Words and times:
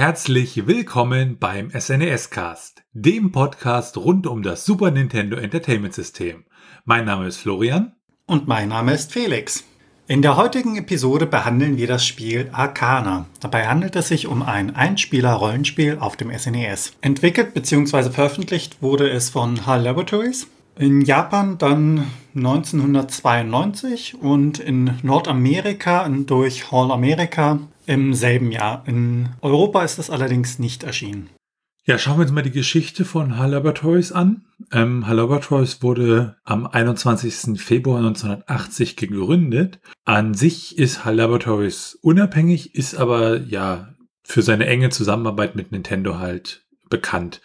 Herzlich 0.00 0.66
willkommen 0.66 1.36
beim 1.38 1.70
SNES 1.78 2.30
Cast, 2.30 2.84
dem 2.94 3.32
Podcast 3.32 3.98
rund 3.98 4.26
um 4.26 4.42
das 4.42 4.64
Super 4.64 4.90
Nintendo 4.90 5.36
Entertainment 5.36 5.92
System. 5.92 6.46
Mein 6.86 7.04
Name 7.04 7.26
ist 7.26 7.36
Florian. 7.36 7.92
Und 8.24 8.48
mein 8.48 8.70
Name 8.70 8.94
ist 8.94 9.12
Felix. 9.12 9.62
In 10.08 10.22
der 10.22 10.38
heutigen 10.38 10.78
Episode 10.78 11.26
behandeln 11.26 11.76
wir 11.76 11.86
das 11.86 12.06
Spiel 12.06 12.48
Arcana. 12.50 13.26
Dabei 13.40 13.68
handelt 13.68 13.94
es 13.94 14.08
sich 14.08 14.26
um 14.26 14.40
ein 14.40 14.74
Einspieler-Rollenspiel 14.74 15.98
auf 16.00 16.16
dem 16.16 16.32
SNES. 16.32 16.94
Entwickelt 17.02 17.52
bzw. 17.52 18.08
veröffentlicht 18.08 18.80
wurde 18.80 19.10
es 19.10 19.28
von 19.28 19.66
HAL 19.66 19.82
Laboratories. 19.82 20.46
In 20.78 21.02
Japan 21.02 21.58
dann 21.58 22.06
1992 22.34 24.14
und 24.18 24.60
in 24.60 24.92
Nordamerika 25.02 26.08
durch 26.08 26.72
Hall 26.72 26.90
America 26.90 27.58
im 27.90 28.14
selben 28.14 28.52
Jahr. 28.52 28.84
In 28.86 29.30
Europa 29.40 29.82
ist 29.82 29.98
es 29.98 30.10
allerdings 30.10 30.60
nicht 30.60 30.84
erschienen. 30.84 31.28
Ja, 31.84 31.98
schauen 31.98 32.18
wir 32.18 32.22
uns 32.22 32.30
mal 32.30 32.42
die 32.42 32.52
Geschichte 32.52 33.04
von 33.04 33.36
Hall 33.36 33.50
Laboratories 33.50 34.12
an. 34.12 34.44
Ähm, 34.70 35.08
Hall 35.08 35.16
Laboratories 35.16 35.82
wurde 35.82 36.36
am 36.44 36.68
21. 36.68 37.60
Februar 37.60 37.98
1980 37.98 38.94
gegründet. 38.94 39.80
An 40.04 40.34
sich 40.34 40.78
ist 40.78 41.04
Hall 41.04 41.16
Laboratories 41.16 41.98
unabhängig, 42.00 42.76
ist 42.76 42.94
aber 42.94 43.40
ja 43.40 43.96
für 44.22 44.42
seine 44.42 44.66
enge 44.66 44.90
Zusammenarbeit 44.90 45.56
mit 45.56 45.72
Nintendo 45.72 46.20
halt 46.20 46.64
bekannt. 46.90 47.40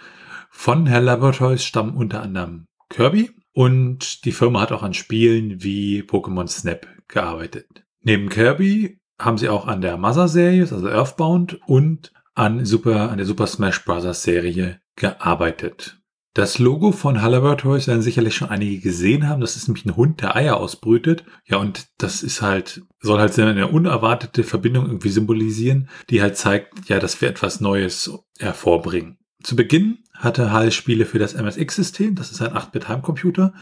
Von 0.52 0.88
Hall 0.88 1.06
Laboratories 1.06 1.66
stammen 1.66 1.98
unter 1.98 2.22
anderem 2.22 2.66
Kirby 2.90 3.32
und 3.52 4.26
die 4.26 4.32
Firma 4.32 4.62
hat 4.62 4.72
auch 4.72 4.84
an 4.84 4.94
Spielen 4.94 5.64
wie 5.64 6.04
Pokémon 6.04 6.48
Snap 6.48 6.88
gearbeitet. 7.08 7.84
Neben 8.04 8.30
Kirby 8.30 9.00
haben 9.20 9.38
sie 9.38 9.50
auch 9.50 9.68
an 9.68 9.82
der 9.82 9.98
Mother-Serie, 9.98 10.62
also 10.62 10.88
Earthbound, 10.88 11.60
und 11.68 12.12
an, 12.34 12.66
Super, 12.66 13.10
an 13.10 13.18
der 13.18 13.26
Super 13.26 13.48
Smash 13.48 13.84
Bros. 13.86 14.24
Serie 14.24 14.80
gearbeitet. 14.96 16.00
Das 16.36 16.60
Logo 16.60 16.92
von 16.92 17.16
Laboratories 17.16 17.88
werden 17.88 18.02
sicherlich 18.02 18.36
schon 18.36 18.50
einige 18.50 18.82
gesehen 18.82 19.30
haben. 19.30 19.40
Das 19.40 19.56
ist 19.56 19.70
nämlich 19.70 19.86
ein 19.86 19.96
Hund, 19.96 20.22
der 20.22 20.36
Eier 20.36 20.58
ausbrütet. 20.58 21.24
Ja, 21.46 21.58
und 21.58 21.88
das 21.98 22.24
ist 22.24 22.42
halt, 22.42 22.82
soll 23.00 23.20
halt 23.20 23.40
eine 23.40 23.70
unerwartete 23.70 24.44
Verbindung 24.44 24.86
irgendwie 24.86 25.12
symbolisieren, 25.12 25.90
die 26.10 26.22
halt 26.22 26.36
zeigt, 26.36 26.90
ja, 26.90 27.00
dass 27.00 27.22
wir 27.22 27.30
etwas 27.30 27.62
Neues 27.62 28.12
hervorbringen. 28.38 29.18
Zu 29.44 29.56
Beginn 29.56 30.00
hatte 30.14 30.52
HAL 30.52 30.74
Spiele 30.74 31.06
für 31.06 31.20
das 31.20 31.36
MSX-System, 31.36 32.16
das 32.16 32.32
ist 32.32 32.42
ein 32.42 32.52
8-Bit-Heimcomputer, 32.52 33.54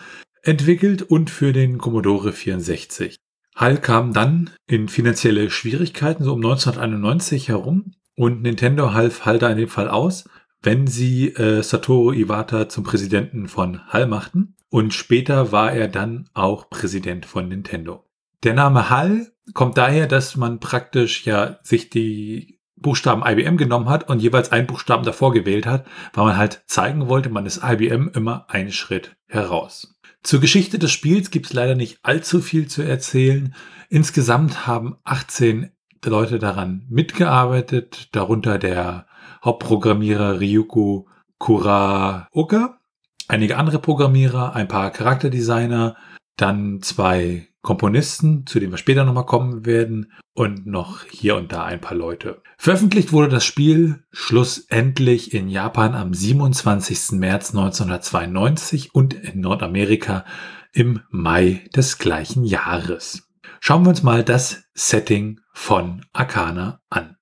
entwickelt 0.41 1.03
und 1.03 1.29
für 1.29 1.53
den 1.53 1.77
Commodore 1.77 2.33
64. 2.33 3.17
HAL 3.55 3.77
kam 3.77 4.13
dann 4.13 4.49
in 4.67 4.87
finanzielle 4.87 5.49
Schwierigkeiten, 5.49 6.23
so 6.23 6.33
um 6.33 6.39
1991 6.39 7.49
herum, 7.49 7.93
und 8.15 8.41
Nintendo 8.41 8.93
half 8.93 9.25
HAL 9.25 9.39
da 9.39 9.49
in 9.49 9.57
dem 9.57 9.69
Fall 9.69 9.89
aus, 9.89 10.29
wenn 10.61 10.87
sie 10.87 11.29
äh, 11.29 11.61
Satoru 11.61 12.13
Iwata 12.13 12.69
zum 12.69 12.83
Präsidenten 12.83 13.47
von 13.47 13.81
HAL 13.87 14.07
machten. 14.07 14.55
Und 14.69 14.93
später 14.93 15.51
war 15.51 15.71
er 15.71 15.87
dann 15.87 16.29
auch 16.33 16.69
Präsident 16.69 17.25
von 17.25 17.47
Nintendo. 17.47 18.05
Der 18.43 18.53
Name 18.53 18.89
HAL 18.89 19.31
kommt 19.53 19.77
daher, 19.77 20.07
dass 20.07 20.35
man 20.35 20.59
praktisch 20.59 21.25
ja 21.25 21.59
sich 21.63 21.89
die 21.89 22.59
Buchstaben 22.75 23.23
IBM 23.25 23.57
genommen 23.57 23.89
hat 23.89 24.09
und 24.09 24.21
jeweils 24.21 24.51
einen 24.51 24.67
Buchstaben 24.67 25.05
davor 25.05 25.31
gewählt 25.31 25.65
hat, 25.65 25.85
weil 26.13 26.25
man 26.25 26.37
halt 26.37 26.63
zeigen 26.67 27.07
wollte, 27.07 27.29
man 27.29 27.45
ist 27.45 27.61
IBM 27.63 28.09
immer 28.13 28.45
einen 28.49 28.71
Schritt 28.71 29.15
heraus. 29.27 29.92
Zur 30.23 30.39
Geschichte 30.39 30.79
des 30.79 30.91
Spiels 30.91 31.31
gibt 31.31 31.47
es 31.47 31.53
leider 31.53 31.75
nicht 31.75 31.99
allzu 32.01 32.41
viel 32.41 32.67
zu 32.67 32.81
erzählen. 32.81 33.53
Insgesamt 33.89 34.65
haben 34.65 34.95
18 35.03 35.71
Leute 36.05 36.39
daran 36.39 36.85
mitgearbeitet, 36.89 38.09
darunter 38.13 38.57
der 38.57 39.05
Hauptprogrammierer 39.43 40.39
Ryuko 40.39 41.07
Kuraoka, 41.37 42.79
einige 43.27 43.57
andere 43.57 43.79
Programmierer, 43.79 44.55
ein 44.55 44.67
paar 44.67 44.91
Charakterdesigner, 44.91 45.95
dann 46.37 46.81
zwei 46.81 47.47
Komponisten, 47.63 48.45
zu 48.45 48.59
denen 48.59 48.73
wir 48.73 48.77
später 48.77 49.05
nochmal 49.05 49.25
kommen 49.25 49.65
werden, 49.65 50.11
und 50.35 50.65
noch 50.67 51.05
hier 51.05 51.35
und 51.35 51.51
da 51.51 51.63
ein 51.63 51.79
paar 51.79 51.95
Leute. 51.95 52.41
Veröffentlicht 52.57 53.11
wurde 53.11 53.29
das 53.29 53.45
Spiel 53.45 54.03
schlussendlich 54.11 55.33
in 55.33 55.47
Japan 55.47 55.95
am 55.95 56.13
27. 56.13 57.13
März 57.13 57.51
1992 57.51 58.93
und 58.93 59.13
in 59.13 59.41
Nordamerika 59.41 60.25
im 60.73 61.01
Mai 61.09 61.63
des 61.75 61.99
gleichen 61.99 62.43
Jahres. 62.43 63.29
Schauen 63.59 63.83
wir 63.85 63.89
uns 63.89 64.03
mal 64.03 64.23
das 64.23 64.63
Setting 64.73 65.39
von 65.53 66.05
Arcana 66.13 66.81
an. 66.89 67.15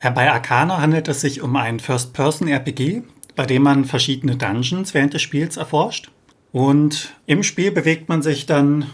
Bei 0.00 0.30
Arcana 0.30 0.80
handelt 0.80 1.08
es 1.08 1.20
sich 1.20 1.42
um 1.42 1.56
ein 1.56 1.80
First-Person-RPG, 1.80 3.02
bei 3.34 3.46
dem 3.46 3.62
man 3.62 3.84
verschiedene 3.84 4.36
Dungeons 4.36 4.94
während 4.94 5.14
des 5.14 5.22
Spiels 5.22 5.56
erforscht. 5.56 6.10
Und 6.52 7.14
im 7.26 7.42
Spiel 7.42 7.70
bewegt 7.72 8.08
man 8.08 8.22
sich 8.22 8.46
dann 8.46 8.86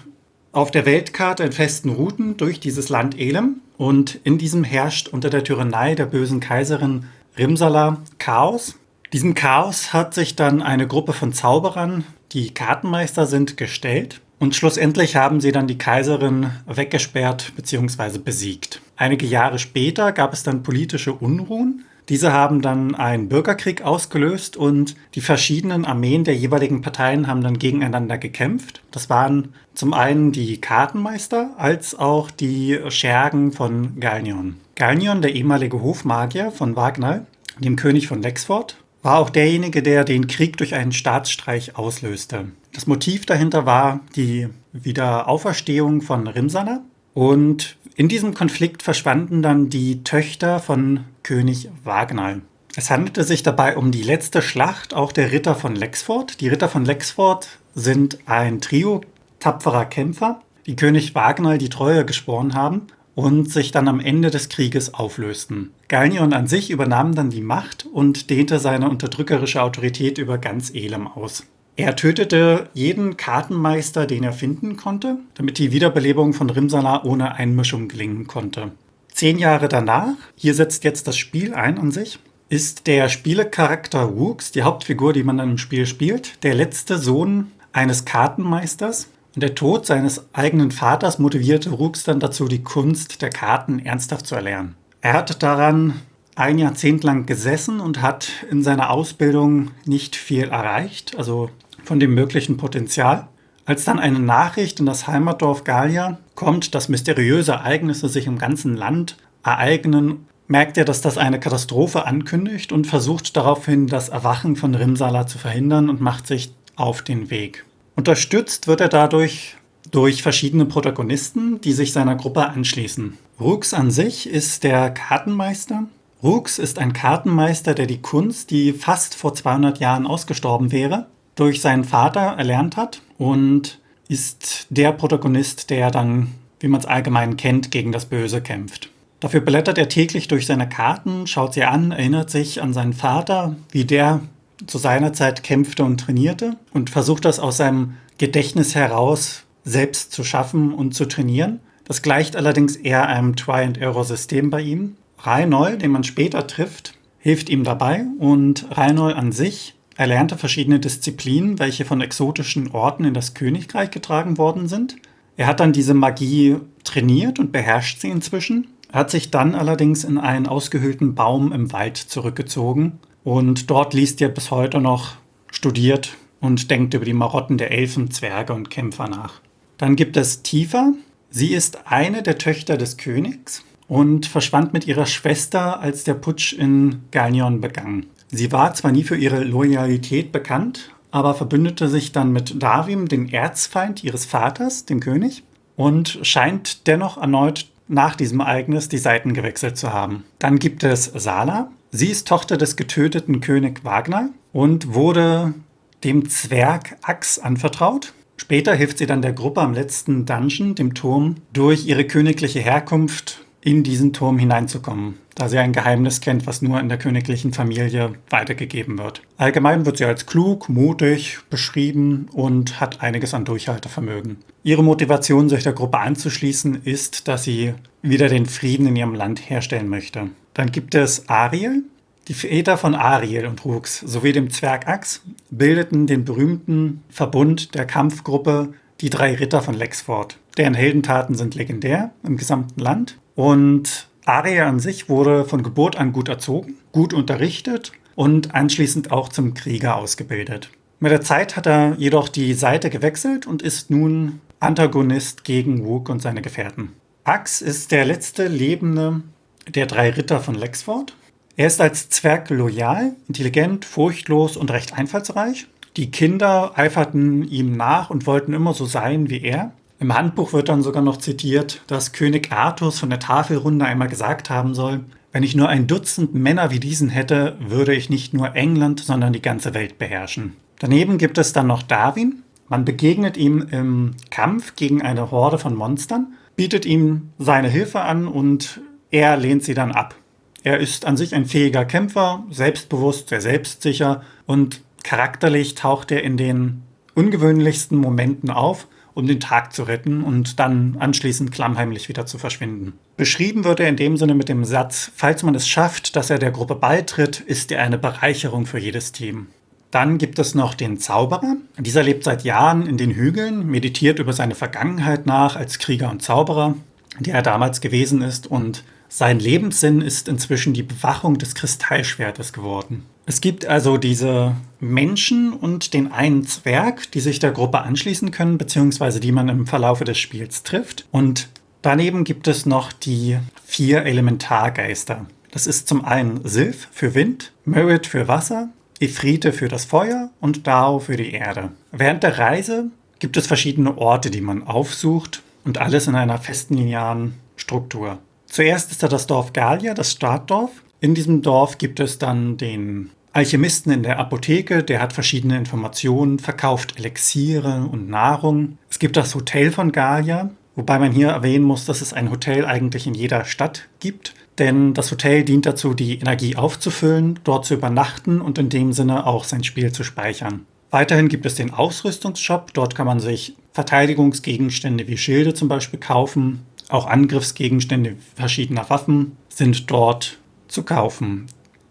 auf 0.53 0.71
der 0.71 0.87
Weltkarte 0.87 1.45
in 1.45 1.53
festen 1.53 1.91
Routen 1.91 2.37
durch 2.37 2.61
dieses 2.61 2.89
Land 2.89 3.19
Elem 3.19 3.61
und 3.77 4.21
in 4.25 4.39
diesem 4.39 4.65
herrscht 4.65 5.09
unter 5.09 5.31
der 5.31 5.45
Tyrannei 5.45 5.95
der 5.95 6.07
bösen 6.07 6.41
Kaiserin 6.41 7.07
Rimsala 7.37 7.99
Chaos. 8.19 8.77
Diesem 9.13 9.35
Chaos 9.35 9.93
hat 9.93 10.15
sich 10.15 10.37
dann 10.37 10.63
eine 10.63 10.87
Gruppe 10.87 11.13
von 11.13 11.33
Zauberern, 11.33 12.05
die 12.33 12.53
Kartenmeister 12.53 13.27
sind, 13.27 13.57
gestellt 13.57 14.21
und 14.39 14.55
schlussendlich 14.55 15.17
haben 15.17 15.41
sie 15.41 15.53
dann 15.53 15.67
die 15.67 15.79
Kaiserin 15.79 16.51
weggesperrt 16.67 17.53
bzw. 17.57 18.19
besiegt. 18.19 18.83
Einige 18.97 19.27
Jahre 19.27 19.59
später 19.59 20.13
gab 20.13 20.33
es 20.33 20.43
dann 20.43 20.63
politische 20.63 21.13
Unruhen 21.13 21.85
diese 22.09 22.33
haben 22.33 22.63
dann 22.63 22.95
einen 22.95 23.29
Bürgerkrieg 23.29 23.83
ausgelöst 23.83 24.57
und 24.57 24.95
die 25.15 25.21
verschiedenen 25.21 25.85
Armeen 25.85 26.23
der 26.23 26.37
jeweiligen 26.37 26.81
Parteien 26.81 27.27
haben 27.27 27.43
dann 27.43 27.59
gegeneinander 27.59 28.17
gekämpft. 28.17 28.83
Das 28.93 29.11
waren 29.11 29.55
zum 29.75 29.93
einen 29.93 30.31
die 30.31 30.61
Kartenmeister 30.61 31.51
als 31.59 31.99
auch 31.99 32.31
die 32.31 32.79
Schergen 32.89 33.53
von 33.53 33.99
Galnion. 33.99 34.57
Galnion, 34.77 35.21
der 35.21 35.35
ehemalige 35.35 35.83
Hofmagier 35.83 36.53
von 36.53 36.77
Wagner, 36.77 37.27
dem 37.59 37.77
König 37.77 38.07
von 38.07 38.23
Lexford, 38.23 38.77
war 39.03 39.19
auch 39.19 39.31
derjenige, 39.31 39.83
der 39.83 40.05
den 40.05 40.27
Krieg 40.27 40.57
durch 40.59 40.75
einen 40.75 40.93
Staatsstreich 40.93 41.77
auslöste. 41.77 42.47
Das 42.73 42.87
Motiv 42.87 43.27
dahinter 43.27 43.67
war 43.67 44.01
die 44.15 44.49
Wiederauferstehung 44.73 46.03
von 46.03 46.27
Rimsana 46.27 46.83
und 47.17 47.79
in 47.95 48.09
diesem 48.09 48.35
Konflikt 48.35 48.83
verschwanden 48.83 49.41
dann 49.41 49.71
die 49.71 50.05
Töchter 50.05 50.61
von 50.61 51.05
König 51.23 51.71
Wagner. 51.83 52.43
Es 52.77 52.91
handelte 52.91 53.25
sich 53.25 53.43
dabei 53.43 53.79
um 53.79 53.91
die 53.91 54.03
letzte 54.03 54.43
Schlacht 54.43 54.93
auch 54.93 55.13
der 55.13 55.33
Ritter 55.33 55.55
von 55.55 55.75
Lexford. 55.75 56.43
Die 56.43 56.49
Ritter 56.49 56.69
von 56.69 56.85
Lexford 56.85 57.49
sind 57.75 58.19
ein 58.27 58.61
Trio 58.61 59.01
tapferer 59.41 59.87
Kämpfer, 59.87 60.43
die 60.67 60.77
König 60.77 61.15
Wagner 61.15 61.57
die 61.57 61.71
Treue 61.71 62.05
geschworen 62.05 62.53
haben 62.53 62.83
und 63.15 63.51
sich 63.51 63.71
dann 63.71 63.89
am 63.89 64.01
Ende 64.01 64.31
des 64.31 64.51
Krieges 64.51 64.93
auflösten. 64.93 65.71
Galnion 65.89 66.35
an 66.35 66.47
sich 66.47 66.69
übernahm 66.69 67.15
dann 67.15 67.31
die 67.31 67.41
Macht 67.41 67.87
und 67.87 68.29
dehnte 68.29 68.59
seine 68.59 68.91
unterdrückerische 68.91 69.63
Autorität 69.63 70.19
über 70.19 70.37
ganz 70.37 70.71
Elem 70.75 71.07
aus. 71.07 71.45
Er 71.79 71.95
tötete 71.95 72.71
jeden 72.73 73.19
Kartenmeister, 73.19 74.07
den 74.07 74.25
er 74.25 74.33
finden 74.33 74.79
konnte, 74.79 75.19
damit 75.35 75.59
die 75.59 75.73
Wiederbelebung 75.73 76.33
von 76.33 76.49
Rimsala 76.49 77.05
ohne 77.05 77.35
Einmischung 77.35 77.89
gelingen 77.89 78.27
konnte. 78.27 78.73
Zehn 79.13 79.39
Jahre 79.39 79.69
danach, 79.69 80.15
hier 80.37 80.55
setzt 80.55 80.85
jetzt 80.85 81.07
das 81.07 81.19
Spiel 81.19 81.55
ein 81.55 81.79
an 81.79 81.93
sich, 81.93 82.19
ist 82.49 82.87
der 82.87 83.11
Spielecharakter 83.11 84.03
Rooks, 84.03 84.53
die 84.53 84.63
Hauptfigur, 84.63 85.13
die 85.13 85.23
man 85.23 85.37
dann 85.37 85.51
im 85.51 85.59
Spiel 85.59 85.85
spielt, 85.85 86.43
der 86.45 86.55
letzte 86.55 86.97
Sohn 86.97 87.53
eines 87.73 88.07
Kartenmeisters. 88.07 89.09
Und 89.35 89.43
der 89.43 89.55
Tod 89.55 89.85
seines 89.85 90.25
eigenen 90.33 90.71
Vaters 90.71 91.19
motivierte 91.19 91.71
Rooks 91.71 92.05
dann 92.05 92.21
dazu, 92.21 92.49
die 92.49 92.63
Kunst 92.63 93.21
der 93.21 93.29
Karten 93.29 93.81
ernsthaft 93.81 94.27
zu 94.27 94.35
erlernen. 94.35 94.77
Er 95.03 95.13
hat 95.13 95.43
daran 95.43 96.01
ein 96.37 96.59
Jahrzehnt 96.59 97.05
lang 97.05 97.27
gesessen 97.27 97.81
und 97.81 98.01
hat 98.01 98.31
in 98.51 98.63
seiner 98.63 98.91
Ausbildung 98.91 99.73
nicht 99.85 100.17
viel 100.17 100.49
erreicht. 100.49 101.17
Also 101.19 101.51
von 101.87 102.01
dem 102.01 102.15
möglichen 102.15 102.57
Potenzial. 102.57 103.29
Als 103.65 103.85
dann 103.85 103.99
eine 103.99 104.21
Nachricht 104.21 104.81
in 104.81 104.87
das 104.87 105.07
Heimatdorf 105.07 105.65
Gallia 105.65 106.19
kommt, 106.35 106.75
dass 106.75 106.89
mysteriöse 106.89 107.53
Ereignisse 107.53 108.09
sich 108.09 108.27
im 108.27 108.39
ganzen 108.39 108.77
Land 108.77 109.17
ereignen, 109.43 110.27
merkt 110.49 110.79
er, 110.79 110.85
dass 110.85 111.01
das 111.01 111.19
eine 111.19 111.41
Katastrophe 111.41 112.07
ankündigt 112.07 112.73
und 112.73 112.87
versucht 112.87 113.37
daraufhin, 113.37 113.87
das 113.87 114.09
Erwachen 114.09 114.57
von 114.57 114.75
Rimsala 114.75 115.27
zu 115.27 115.39
verhindern 115.39 115.91
und 115.91 116.01
macht 116.01 116.27
sich 116.27 116.53
auf 116.77 117.03
den 117.03 117.31
Weg. 117.31 117.65
Unterstützt 117.97 118.67
wird 118.67 118.81
er 118.81 118.89
dadurch 118.89 119.57
durch 119.91 120.23
verschiedene 120.23 120.67
Protagonisten, 120.67 121.61
die 121.61 121.73
sich 121.73 121.93
seiner 121.93 122.17
Gruppe 122.17 122.49
anschließen. 122.49 123.17
Rux 123.41 123.75
an 123.75 123.91
sich 123.91 124.29
ist 124.29 124.65
der 124.65 124.91
Kartenmeister. 124.91 125.85
Rux 126.23 126.59
ist 126.59 126.79
ein 126.79 126.93
Kartenmeister, 126.93 127.75
der 127.75 127.87
die 127.87 128.03
Kunst, 128.03 128.51
die 128.51 128.73
fast 128.73 129.15
vor 129.15 129.35
200 129.35 129.79
Jahren 129.79 130.07
ausgestorben 130.07 130.73
wäre, 130.73 131.07
durch 131.37 131.61
seinen 131.61 131.85
Vater 131.85 132.21
erlernt 132.21 132.77
hat 132.77 133.03
und 133.19 133.79
ist 134.09 134.67
der 134.71 134.93
Protagonist, 134.93 135.71
der 135.71 135.91
dann, 135.91 136.33
wie 136.61 136.69
man 136.69 136.81
es 136.81 136.87
allgemein 136.87 137.37
kennt, 137.37 137.71
gegen 137.71 137.93
das 137.93 138.07
Böse 138.07 138.41
kämpft. 138.41 138.91
Dafür 139.21 139.41
blättert 139.41 139.79
er 139.79 139.89
täglich 139.89 140.29
durch 140.29 140.47
seine 140.47 140.69
Karten, 140.69 141.27
schaut 141.27 141.55
sie 141.55 141.65
an, 141.65 141.93
erinnert 141.93 142.31
sich 142.31 142.63
an 142.63 142.73
seinen 142.73 142.93
Vater, 142.93 143.57
wie 143.71 143.85
der 143.85 144.21
zu 144.67 144.79
seiner 144.79 145.13
Zeit 145.13 145.43
kämpfte 145.43 145.85
und 145.85 145.99
trainierte 145.99 146.57
und 146.73 146.91
versucht 146.91 147.25
das 147.25 147.39
aus 147.39 147.59
seinem 147.59 147.95
Gedächtnis 148.19 148.75
heraus 148.75 149.45
selbst 149.65 150.13
zu 150.13 150.25
schaffen 150.25 150.73
und 150.73 150.95
zu 150.95 151.07
trainieren. 151.07 151.61
Das 151.85 152.03
gleicht 152.03 152.37
allerdings 152.37 152.77
eher 152.77 153.07
einem 153.09 153.37
Try-and-Error-System 153.37 154.51
bei 154.51 154.63
ihm. 154.63 154.97
Reinhold, 155.19 155.83
den 155.83 155.91
man 155.91 156.05
später 156.05 156.47
trifft, 156.47 156.95
hilft 157.19 157.49
ihm 157.49 157.65
dabei 157.65 158.05
und 158.19 158.67
Reinhold 158.71 159.17
an 159.17 159.33
sich 159.33 159.76
erlernte 159.97 160.37
verschiedene 160.37 160.79
Disziplinen, 160.79 161.59
welche 161.59 161.85
von 161.85 162.01
exotischen 162.01 162.71
Orten 162.73 163.05
in 163.05 163.15
das 163.15 163.35
Königreich 163.35 163.91
getragen 163.91 164.39
worden 164.39 164.69
sind. 164.69 164.97
Er 165.37 165.47
hat 165.47 165.61
dann 165.61 165.73
diese 165.73 165.95
Magie 165.95 166.57
trainiert 166.85 167.39
und 167.39 167.53
beherrscht 167.53 168.01
sie 168.01 168.11
inzwischen, 168.11 168.69
hat 168.93 169.11
sich 169.11 169.31
dann 169.31 169.55
allerdings 169.55 170.05
in 170.05 170.19
einen 170.19 170.47
ausgehöhlten 170.47 171.15
Baum 171.15 171.53
im 171.53 171.73
Wald 171.73 171.97
zurückgezogen 171.97 172.99
und 173.25 173.71
dort 173.71 173.93
liest 173.93 174.21
er 174.23 174.29
bis 174.29 174.51
heute 174.51 174.81
noch, 174.81 175.17
studiert 175.51 176.17
und 176.41 176.71
denkt 176.71 176.95
über 176.95 177.05
die 177.05 177.13
Marotten 177.13 177.59
der 177.59 177.73
Elfen, 177.73 178.11
Zwerge 178.11 178.53
und 178.53 178.71
Kämpfer 178.71 179.09
nach. 179.09 179.41
Dann 179.79 179.97
gibt 179.97 180.17
es 180.17 180.43
Tifa. 180.43 180.93
Sie 181.31 181.53
ist 181.53 181.87
eine 181.87 182.23
der 182.23 182.39
Töchter 182.39 182.77
des 182.77 182.97
Königs 182.97 183.65
und 183.89 184.27
verschwand 184.27 184.73
mit 184.73 184.87
ihrer 184.87 185.07
Schwester, 185.07 185.81
als 185.81 186.05
der 186.05 186.15
Putsch 186.15 186.53
in 186.53 187.03
Galnion 187.11 187.61
begann. 187.61 188.07
Sie 188.29 188.53
war 188.53 188.75
zwar 188.75 188.93
nie 188.93 189.05
für 189.05 189.17
ihre 189.17 189.45
Loyalität 189.45 190.33
bekannt, 190.33 190.91
aber 191.11 191.35
verbündete 191.35 191.89
sich 191.89 192.13
dann 192.13 192.33
mit 192.33 192.63
Darwin, 192.63 193.07
dem 193.07 193.29
Erzfeind 193.29 194.05
ihres 194.05 194.25
Vaters, 194.25 194.85
dem 194.85 195.01
König, 195.01 195.45
und 195.77 196.19
scheint 196.23 196.87
dennoch 196.87 197.19
erneut 197.19 197.67
nach 197.89 198.17
diesem 198.17 198.41
Ereignis 198.41 198.89
die 198.89 198.99
Seiten 198.99 199.33
gewechselt 199.35 199.77
zu 199.77 199.93
haben. 199.93 200.25
Dann 200.39 200.59
gibt 200.59 200.83
es 200.83 201.05
Sala. 201.05 201.71
Sie 201.91 202.09
ist 202.09 202.27
Tochter 202.27 202.57
des 202.57 202.77
getöteten 202.77 203.41
König 203.41 203.85
Wagner 203.85 204.31
und 204.53 204.95
wurde 204.95 205.55
dem 206.03 206.29
Zwerg 206.29 206.97
Ax 207.03 207.39
anvertraut. 207.39 208.13
Später 208.37 208.75
hilft 208.75 208.99
sie 208.99 209.07
dann 209.07 209.23
der 209.23 209.33
Gruppe 209.33 209.61
am 209.61 209.73
letzten 209.73 210.27
Dungeon, 210.27 210.75
dem 210.75 210.95
Turm, 210.95 211.37
durch 211.53 211.87
ihre 211.87 212.05
königliche 212.05 212.61
Herkunft 212.61 213.45
in 213.61 213.83
diesen 213.83 214.13
Turm 214.13 214.39
hineinzukommen, 214.39 215.19
da 215.37 215.49
sie 215.49 215.59
ein 215.59 215.73
Geheimnis 215.73 216.21
kennt, 216.21 216.47
was 216.47 216.63
nur 216.63 216.81
in 216.81 216.89
der 216.89 216.99
königlichen 216.99 217.53
Familie 217.53 218.15
weitergegeben 218.31 218.99
wird. 218.99 219.23
Allgemein 219.37 219.87
wird 219.87 219.99
sie 219.99 220.07
als 220.07 220.27
klug, 220.27 220.69
mutig 220.69 221.39
beschrieben 221.51 222.29
und 222.33 222.81
hat 222.81 223.03
einiges 223.03 223.35
an 223.35 223.45
Durchhaltevermögen. 223.45 224.39
Ihre 224.65 224.83
Motivation, 224.83 225.49
sich 225.49 225.63
der 225.63 225.75
Gruppe 225.75 225.99
anzuschließen, 225.99 226.83
ist, 226.85 227.29
dass 227.29 227.45
sie 227.45 227.75
wieder 228.03 228.29
den 228.29 228.47
Frieden 228.47 228.87
in 228.87 228.97
ihrem 228.97 229.15
Land 229.15 229.49
herstellen 229.49 229.89
möchte. 229.89 230.31
Dann 230.55 230.73
gibt 230.73 230.95
es 230.95 231.29
Ariel. 231.29 231.83
Die 232.29 232.35
Väter 232.35 232.79
von 232.79 232.95
Ariel 232.95 233.47
und 233.47 233.65
Rux 233.65 234.01
sowie 234.01 234.33
dem 234.33 234.51
Zwerg 234.51 234.89
Ax 234.89 235.23
bildeten 235.51 236.07
den 236.07 236.25
berühmten 236.25 237.05
Verbund 237.09 237.75
der 237.75 237.85
Kampfgruppe 237.85 238.73
Die 239.03 239.11
drei 239.11 239.35
Ritter 239.35 239.61
von 239.61 239.75
Lexford. 239.75 240.39
Deren 240.57 240.73
Heldentaten 240.73 241.35
sind 241.35 241.55
legendär 241.55 242.13
im 242.25 242.39
gesamten 242.39 242.81
Land 242.81 243.19
und 243.35 244.09
Aria 244.27 244.69
an 244.69 244.81
sich 244.81 245.09
wurde 245.09 245.45
von 245.45 245.63
Geburt 245.63 245.97
an 245.97 246.13
gut 246.13 246.29
erzogen, 246.29 246.75
gut 246.91 247.15
unterrichtet 247.15 247.93
und 248.17 248.55
anschließend 248.55 249.13
auch 249.13 249.29
zum 249.29 249.55
Krieger 249.55 249.97
ausgebildet. 249.97 250.71
Mit 250.99 251.13
der 251.13 251.21
Zeit 251.21 251.57
hat 251.57 251.67
er 251.67 251.95
jedoch 251.97 252.29
die 252.29 252.53
Seite 252.55 252.91
gewechselt 252.91 253.47
und 253.47 253.63
ist 253.63 253.91
nun 253.91 254.41
Antagonist 254.59 255.45
gegen 255.45 255.85
Wook 255.85 256.09
und 256.09 256.21
seine 256.21 256.43
Gefährten. 256.43 256.93
Ax 257.23 257.63
ist 257.63 257.93
der 257.93 258.05
letzte 258.05 258.49
lebende 258.49 259.23
der 259.69 259.87
drei 259.87 260.11
Ritter 260.11 260.41
von 260.41 260.55
Lexford. 260.55 261.15
Er 261.57 261.69
ist 261.69 261.81
als 261.81 262.09
Zwerg 262.09 262.51
loyal, 262.51 263.15
intelligent, 263.29 263.85
furchtlos 263.85 264.57
und 264.57 264.71
recht 264.71 264.95
einfallsreich. 264.95 265.69
Die 265.97 266.11
Kinder 266.11 266.73
eiferten 266.77 267.49
ihm 267.49 267.77
nach 267.77 268.11
und 268.11 268.27
wollten 268.27 268.53
immer 268.53 268.75
so 268.75 268.87
sein 268.87 269.31
wie 269.31 269.43
er. 269.43 269.73
Im 269.99 270.15
Handbuch 270.15 270.53
wird 270.53 270.69
dann 270.69 270.83
sogar 270.83 271.03
noch 271.03 271.17
zitiert, 271.17 271.83
dass 271.87 272.13
König 272.13 272.53
Artus 272.53 272.99
von 272.99 273.09
der 273.09 273.19
Tafelrunde 273.19 273.87
einmal 273.87 274.09
gesagt 274.09 274.51
haben 274.51 274.75
soll, 274.75 275.01
wenn 275.33 275.43
ich 275.43 275.57
nur 275.57 275.69
ein 275.69 275.87
Dutzend 275.87 276.35
Männer 276.35 276.71
wie 276.71 276.81
diesen 276.81 277.09
hätte, 277.09 277.57
würde 277.61 277.95
ich 277.95 278.09
nicht 278.09 278.33
nur 278.33 278.55
England, 278.57 279.01
sondern 279.01 279.33
die 279.33 279.43
ganze 279.43 279.75
Welt 279.75 279.99
beherrschen. 279.99 280.57
Daneben 280.79 281.19
gibt 281.19 281.39
es 281.39 281.53
dann 281.53 281.67
noch 281.67 281.83
Darwin. 281.83 282.43
Man 282.69 282.85
begegnet 282.85 283.37
ihm 283.37 283.67
im 283.71 284.15
Kampf 284.31 284.77
gegen 284.77 285.03
eine 285.03 285.31
Horde 285.31 285.59
von 285.59 285.75
Monstern, 285.75 286.35
bietet 286.57 286.85
ihm 286.85 287.31
seine 287.39 287.69
Hilfe 287.69 288.01
an 288.01 288.29
und 288.29 288.81
er 289.11 289.37
lehnt 289.37 289.63
sie 289.63 289.75
dann 289.75 289.93
ab. 289.93 290.15
Er 290.63 290.81
ist 290.81 291.07
an 291.07 291.17
sich 291.17 291.35
ein 291.35 291.47
fähiger 291.47 291.85
Kämpfer, 291.85 292.45
selbstbewusst, 292.51 293.29
sehr 293.29 293.41
selbstsicher 293.41 294.23
und 294.47 294.81
charakterlich 295.05 295.75
taucht 295.75 296.11
er 296.11 296.25
in 296.25 296.37
den 296.37 296.83
ungewöhnlichsten 297.15 297.99
Momenten 297.99 298.51
auf 298.51 298.89
um 299.17 299.27
den 299.27 299.41
Tag 299.41 299.73
zu 299.73 299.85
retten 299.85 300.23
und 300.23 300.61
dann 300.61 300.97
anschließend 300.99 301.51
klammheimlich 301.51 302.11
wieder 302.11 302.27
zu 302.27 302.37
verschwinden. 302.37 302.93
Beschrieben 303.17 303.65
wird 303.65 303.81
er 303.81 303.89
in 303.89 303.97
dem 303.97 304.19
Sinne 304.19 304.35
mit 304.35 304.51
dem 304.51 304.67
Satz, 304.67 305.11
falls 305.17 305.43
man 305.43 305.55
es 305.55 305.67
schafft, 305.67 306.17
dass 306.17 306.29
er 306.29 306.39
der 306.39 306.51
Gruppe 306.51 306.75
beitritt, 306.75 307.41
ist 307.41 307.73
er 307.73 307.83
eine 307.83 307.97
Bereicherung 307.97 308.67
für 308.67 308.79
jedes 308.79 309.13
Team. 309.13 309.47
Dann 309.91 310.19
gibt 310.19 310.39
es 310.39 310.55
noch 310.55 310.75
den 310.75 310.99
Zauberer. 310.99 311.57
Dieser 311.79 312.03
lebt 312.03 312.25
seit 312.25 312.45
Jahren 312.45 312.87
in 312.87 312.99
den 312.99 313.13
Hügeln, 313.13 313.67
meditiert 313.67 314.19
über 314.19 314.35
seine 314.35 314.55
Vergangenheit 314.55 315.25
nach 315.25 315.57
als 315.57 315.79
Krieger 315.79 316.11
und 316.11 316.23
Zauberer, 316.23 316.75
der 317.19 317.37
er 317.37 317.43
damals 317.43 317.81
gewesen 317.81 318.21
ist 318.21 318.47
und 318.47 318.85
sein 319.09 319.39
Lebenssinn 319.39 320.03
ist 320.03 320.29
inzwischen 320.29 320.75
die 320.75 320.83
Bewachung 320.83 321.39
des 321.39 321.55
Kristallschwertes 321.55 322.53
geworden. 322.53 323.07
Es 323.29 323.41
gibt 323.41 323.67
also 323.67 323.97
diese 323.97 324.55
Menschen 324.79 325.53
und 325.53 325.95
den 325.95 326.13
einen 326.13 326.47
Zwerg, 326.47 327.11
die 327.11 327.19
sich 327.19 327.41
der 327.41 327.51
Gruppe 327.51 327.81
anschließen 327.81 328.31
können, 328.31 328.57
beziehungsweise 328.57 329.19
die 329.19 329.33
man 329.33 329.49
im 329.49 329.67
Verlaufe 329.67 330.05
des 330.05 330.17
Spiels 330.17 330.63
trifft. 330.63 331.07
Und 331.11 331.49
daneben 331.83 332.23
gibt 332.23 332.47
es 332.47 332.67
noch 332.67 332.93
die 332.93 333.39
vier 333.65 334.05
Elementargeister. 334.05 335.27
Das 335.51 335.67
ist 335.67 335.89
zum 335.89 336.05
einen 336.05 336.41
Sylph 336.45 336.87
für 336.93 337.15
Wind, 337.15 337.53
Merit 337.65 338.07
für 338.07 338.29
Wasser, 338.29 338.69
Ifrite 339.01 339.53
für 339.53 339.69
das 339.69 339.85
Feuer 339.85 340.31
und 340.41 340.69
Dao 340.69 341.01
für 341.01 341.17
die 341.17 341.33
Erde. 341.33 341.73
Während 341.91 342.23
der 342.23 342.39
Reise 342.39 342.91
gibt 343.19 343.37
es 343.37 343.49
verschiedene 343.49 343.99
Orte, 343.99 344.31
die 344.31 344.41
man 344.41 344.63
aufsucht 344.63 345.43
und 345.65 345.79
alles 345.79 346.07
in 346.07 346.15
einer 346.15 346.39
festen 346.39 346.75
linearen 346.75 347.35
Struktur. 347.57 348.19
Zuerst 348.47 348.93
ist 348.93 349.03
da 349.03 349.09
das 349.09 349.27
Dorf 349.27 349.53
Gallia, 349.53 349.95
das 349.95 350.13
Startdorf. 350.13 350.71
In 351.01 351.15
diesem 351.15 351.43
Dorf 351.43 351.79
gibt 351.79 352.01
es 352.01 352.19
dann 352.19 352.57
den 352.57 353.11
Alchemisten 353.33 353.93
in 353.93 354.03
der 354.03 354.19
Apotheke, 354.19 354.83
der 354.83 355.03
hat 355.03 355.13
verschiedene 355.13 355.59
Informationen, 355.59 356.39
verkauft 356.39 356.99
Elixiere 356.99 357.87
und 357.93 358.09
Nahrung. 358.09 358.79
Es 358.89 358.99
gibt 358.99 359.19
das 359.19 359.35
Hotel 359.35 359.71
von 359.73 359.93
Galia, 359.93 360.51
wobei 360.75 360.99
man 360.99 361.13
hier 361.13 361.29
erwähnen 361.29 361.65
muss, 361.65 361.85
dass 361.85 362.01
es 362.01 362.15
ein 362.15 362.31
Hotel 362.31 362.65
eigentlich 362.65 363.07
in 363.07 363.13
jeder 363.13 363.45
Stadt 363.45 363.89
gibt. 364.01 364.35
Denn 364.59 364.95
das 364.95 365.11
Hotel 365.11 365.45
dient 365.45 365.67
dazu, 365.67 365.93
die 365.93 366.19
Energie 366.19 366.57
aufzufüllen, 366.57 367.39
dort 367.45 367.67
zu 367.67 367.75
übernachten 367.75 368.41
und 368.41 368.57
in 368.57 368.71
dem 368.71 368.95
Sinne 368.95 369.27
auch 369.27 369.45
sein 369.45 369.65
Spiel 369.65 369.93
zu 369.93 370.03
speichern. 370.03 370.65
Weiterhin 370.91 371.29
gibt 371.29 371.45
es 371.45 371.57
den 371.57 371.75
Ausrüstungsshop. 371.75 372.73
Dort 372.73 372.95
kann 372.95 373.07
man 373.07 373.21
sich 373.21 373.55
Verteidigungsgegenstände 373.73 375.09
wie 375.09 375.19
Schilde 375.19 375.53
zum 375.53 375.69
Beispiel 375.69 376.01
kaufen. 376.01 376.63
Auch 376.89 377.07
Angriffsgegenstände 377.07 378.17
verschiedener 378.35 378.89
Waffen 378.89 379.37
sind 379.51 379.91
dort 379.91 380.39
zu 380.69 380.83
kaufen. 380.83 381.47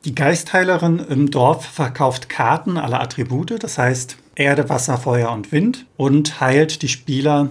Die 0.06 0.14
Geistheilerin 0.14 1.00
im 1.00 1.32
Dorf 1.32 1.66
verkauft 1.66 2.30
Karten 2.30 2.78
aller 2.78 3.02
Attribute, 3.02 3.64
das 3.64 3.78
heißt 3.78 4.18
Erde, 4.36 4.70
Wasser, 4.70 4.98
Feuer 4.98 5.32
und 5.32 5.52
Wind 5.52 5.86
und 5.98 6.40
heilt 6.42 6.82
die 6.82 6.90
Spieler 6.90 7.50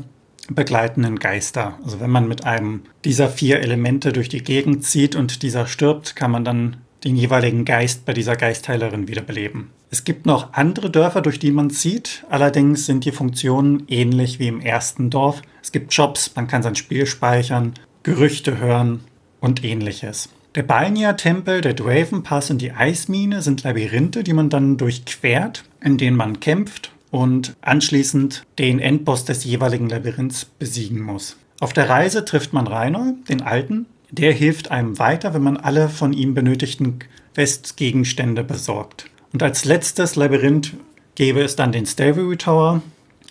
begleitenden 0.51 1.19
Geister. 1.19 1.79
Also 1.83 2.01
wenn 2.01 2.11
man 2.11 2.29
mit 2.29 2.45
einem 2.45 2.83
dieser 3.05 3.29
vier 3.29 3.61
Elemente 3.61 4.13
durch 4.13 4.29
die 4.29 4.43
Gegend 4.43 4.85
zieht 4.85 5.17
und 5.17 5.43
dieser 5.43 5.67
stirbt, 5.67 6.17
kann 6.17 6.31
man 6.31 6.45
dann 6.45 6.77
den 7.03 7.17
jeweiligen 7.17 7.65
Geist 7.65 8.05
bei 8.05 8.13
dieser 8.13 8.37
Geistheilerin 8.37 9.09
wiederbeleben. 9.09 9.71
Es 9.91 10.05
gibt 10.05 10.27
noch 10.27 10.53
andere 10.55 10.91
Dörfer, 10.91 11.21
durch 11.21 11.39
die 11.39 11.51
man 11.51 11.71
zieht. 11.71 12.25
Allerdings 12.31 12.87
sind 12.87 13.05
die 13.05 13.13
Funktionen 13.13 13.85
ähnlich 13.89 14.39
wie 14.39 14.49
im 14.49 14.61
ersten 14.61 15.11
Dorf. 15.11 15.43
Es 15.63 15.71
gibt 15.71 15.93
Jobs, 15.93 16.33
man 16.35 16.49
kann 16.49 16.63
sein 16.63 16.77
Spiel 16.77 17.07
speichern, 17.07 17.75
Gerüchte 18.03 18.59
hören 18.59 19.05
und 19.41 19.63
ähnliches. 19.65 20.31
Der 20.55 20.63
Balnia-Tempel, 20.63 21.63
der 21.63 21.75
Draven-Pass 21.75 22.51
und 22.51 22.59
die 22.63 22.71
Eismine 22.71 23.43
sind 23.43 23.65
Labyrinthe, 23.65 24.23
die 24.23 24.33
man 24.33 24.51
dann 24.51 24.77
durchquert, 24.77 25.65
in 25.83 25.99
denen 25.99 26.17
man 26.17 26.39
kämpft 26.39 26.93
und 27.11 27.57
anschließend 27.61 28.45
den 28.61 28.79
Endboss 28.79 29.25
des 29.25 29.43
jeweiligen 29.43 29.89
Labyrinths 29.89 30.45
besiegen 30.45 31.01
muss. 31.01 31.37
Auf 31.59 31.73
der 31.73 31.89
Reise 31.89 32.25
trifft 32.25 32.53
man 32.53 32.69
Reinol, 32.69 33.15
den 33.29 33.43
Alten. 33.43 33.87
Der 34.13 34.33
hilft 34.33 34.71
einem 34.71 35.01
weiter, 35.01 35.35
wenn 35.35 35.43
man 35.43 35.57
alle 35.57 35.89
von 35.89 36.13
ihm 36.13 36.35
benötigten 36.35 37.01
Questgegenstände 37.35 38.45
besorgt. 38.45 39.07
Und 39.33 39.43
als 39.43 39.65
letztes 39.65 40.15
Labyrinth 40.15 40.75
gäbe 41.17 41.43
es 41.43 41.57
dann 41.57 41.73
den 41.73 41.87
Stairway 41.87 42.37
Tower. 42.37 42.81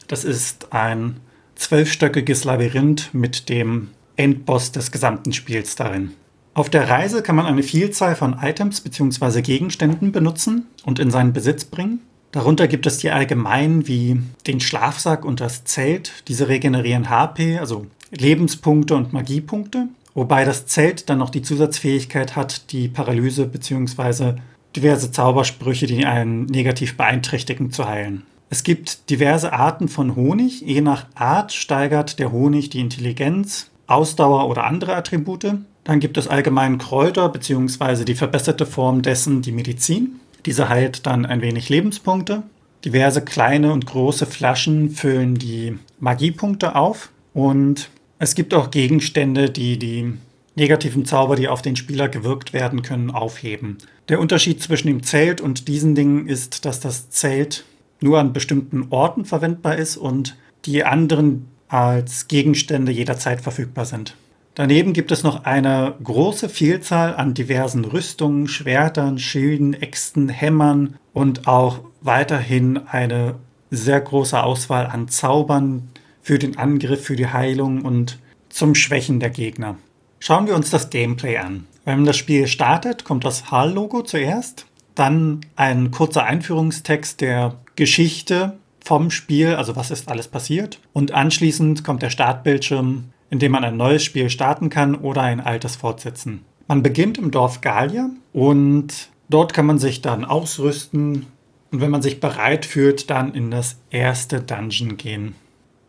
Das 0.09 0.25
ist 0.25 0.73
ein 0.73 1.21
zwölfstöckiges 1.55 2.43
Labyrinth 2.43 3.13
mit 3.13 3.47
dem 3.47 3.91
Endboss 4.17 4.73
des 4.73 4.91
gesamten 4.91 5.31
Spiels 5.31 5.77
darin. 5.77 6.11
Auf 6.55 6.69
der 6.69 6.87
Reise 6.87 7.23
kann 7.23 7.35
man 7.35 7.47
eine 7.47 7.63
Vielzahl 7.63 8.15
von 8.15 8.37
Items 8.39 8.81
bzw. 8.81 9.41
Gegenständen 9.41 10.11
benutzen 10.11 10.67
und 10.85 10.99
in 10.99 11.09
seinen 11.09 11.33
Besitz 11.33 11.65
bringen. 11.65 12.01
Darunter 12.31 12.67
gibt 12.67 12.85
es 12.85 12.99
die 12.99 13.09
allgemeinen 13.09 13.87
wie 13.87 14.21
den 14.45 14.59
Schlafsack 14.59 15.25
und 15.25 15.39
das 15.39 15.63
Zelt. 15.65 16.23
Diese 16.27 16.47
regenerieren 16.47 17.09
HP, 17.09 17.57
also 17.57 17.87
Lebenspunkte 18.11 18.95
und 18.95 19.13
Magiepunkte. 19.13 19.87
Wobei 20.13 20.45
das 20.45 20.67
Zelt 20.67 21.09
dann 21.09 21.17
noch 21.17 21.31
die 21.31 21.41
Zusatzfähigkeit 21.41 22.35
hat, 22.35 22.71
die 22.71 22.87
Paralyse 22.87 23.47
bzw. 23.47 24.35
diverse 24.75 25.11
Zaubersprüche, 25.11 25.87
die 25.87 26.05
einen 26.05 26.45
negativ 26.45 26.97
beeinträchtigen, 26.97 27.71
zu 27.71 27.87
heilen. 27.87 28.23
Es 28.51 28.63
gibt 28.63 29.09
diverse 29.09 29.53
Arten 29.53 29.87
von 29.87 30.15
Honig. 30.15 30.61
Je 30.61 30.81
nach 30.81 31.07
Art 31.15 31.51
steigert 31.51 32.19
der 32.19 32.31
Honig 32.31 32.69
die 32.69 32.79
Intelligenz, 32.79 33.71
Ausdauer 33.87 34.47
oder 34.47 34.65
andere 34.65 34.95
Attribute. 34.95 35.55
Dann 35.83 35.99
gibt 35.99 36.17
es 36.17 36.27
allgemein 36.27 36.77
Kräuter 36.77 37.29
bzw. 37.29 38.05
die 38.05 38.15
verbesserte 38.15 38.65
Form 38.65 39.01
dessen, 39.01 39.41
die 39.41 39.51
Medizin. 39.51 40.19
Diese 40.45 40.69
heilt 40.69 41.05
dann 41.05 41.25
ein 41.25 41.41
wenig 41.41 41.69
Lebenspunkte. 41.69 42.43
Diverse 42.85 43.23
kleine 43.23 43.71
und 43.71 43.85
große 43.85 44.25
Flaschen 44.25 44.91
füllen 44.91 45.35
die 45.35 45.77
Magiepunkte 45.99 46.75
auf. 46.75 47.09
Und 47.33 47.89
es 48.19 48.35
gibt 48.35 48.53
auch 48.53 48.71
Gegenstände, 48.71 49.49
die 49.49 49.79
die 49.79 50.13
negativen 50.55 51.05
Zauber, 51.05 51.35
die 51.35 51.47
auf 51.47 51.61
den 51.61 51.75
Spieler 51.75 52.09
gewirkt 52.09 52.53
werden 52.53 52.81
können, 52.81 53.11
aufheben. 53.11 53.77
Der 54.09 54.19
Unterschied 54.19 54.61
zwischen 54.61 54.87
dem 54.87 55.03
Zelt 55.03 55.41
und 55.41 55.67
diesen 55.67 55.95
Dingen 55.95 56.27
ist, 56.27 56.65
dass 56.65 56.79
das 56.79 57.09
Zelt 57.09 57.63
nur 58.01 58.19
an 58.19 58.33
bestimmten 58.33 58.87
Orten 58.89 59.25
verwendbar 59.25 59.77
ist 59.77 59.97
und 59.97 60.35
die 60.65 60.83
anderen 60.83 61.47
als 61.69 62.27
Gegenstände 62.27 62.91
jederzeit 62.91 63.41
verfügbar 63.41 63.85
sind. 63.85 64.15
Daneben 64.55 64.93
gibt 64.93 65.11
es 65.11 65.23
noch 65.23 65.45
eine 65.45 65.95
große 66.03 66.47
Vielzahl 66.47 67.15
an 67.15 67.33
diversen 67.33 67.85
Rüstungen, 67.85 68.47
Schwertern, 68.47 69.17
Schilden, 69.17 69.73
Äxten, 69.73 70.29
Hämmern 70.29 70.95
und 71.11 71.47
auch 71.47 71.79
weiterhin 72.01 72.77
eine 72.87 73.35
sehr 73.71 73.99
große 73.99 74.41
Auswahl 74.41 74.85
an 74.85 75.07
Zaubern 75.07 75.89
für 76.21 76.37
den 76.37 76.57
Angriff, 76.57 77.03
für 77.03 77.15
die 77.15 77.27
Heilung 77.27 77.81
und 77.81 78.19
zum 78.49 78.75
Schwächen 78.75 79.19
der 79.19 79.31
Gegner. 79.31 79.75
Schauen 80.19 80.45
wir 80.45 80.55
uns 80.55 80.69
das 80.69 80.91
Gameplay 80.91 81.37
an. 81.37 81.65
Wenn 81.83 82.05
das 82.05 82.15
Spiel 82.15 82.47
startet, 82.47 83.03
kommt 83.03 83.25
das 83.25 83.49
HAL-Logo 83.49 84.03
zuerst, 84.03 84.67
dann 84.93 85.41
ein 85.55 85.89
kurzer 85.89 86.23
Einführungstext 86.23 87.19
der 87.19 87.55
Geschichte 87.75 88.57
vom 88.85 89.09
Spiel, 89.09 89.55
also 89.55 89.75
was 89.75 89.89
ist 89.89 90.09
alles 90.09 90.27
passiert. 90.27 90.79
Und 90.93 91.11
anschließend 91.11 91.83
kommt 91.83 92.03
der 92.03 92.11
Startbildschirm 92.11 93.05
indem 93.33 93.53
man 93.53 93.63
ein 93.63 93.77
neues 93.77 94.03
Spiel 94.03 94.29
starten 94.29 94.69
kann 94.69 94.93
oder 94.93 95.23
ein 95.23 95.39
altes 95.39 95.75
fortsetzen. 95.75 96.45
Man 96.67 96.83
beginnt 96.83 97.17
im 97.17 97.31
Dorf 97.31 97.61
Gallia 97.61 98.11
und 98.31 99.09
dort 99.27 99.55
kann 99.55 99.65
man 99.65 99.79
sich 99.79 100.03
dann 100.03 100.23
ausrüsten 100.23 101.25
und 101.71 101.81
wenn 101.81 101.89
man 101.89 102.03
sich 102.03 102.19
bereit 102.19 102.63
fühlt, 102.63 103.09
dann 103.09 103.33
in 103.33 103.49
das 103.49 103.77
erste 103.89 104.39
Dungeon 104.39 104.97
gehen. 104.97 105.33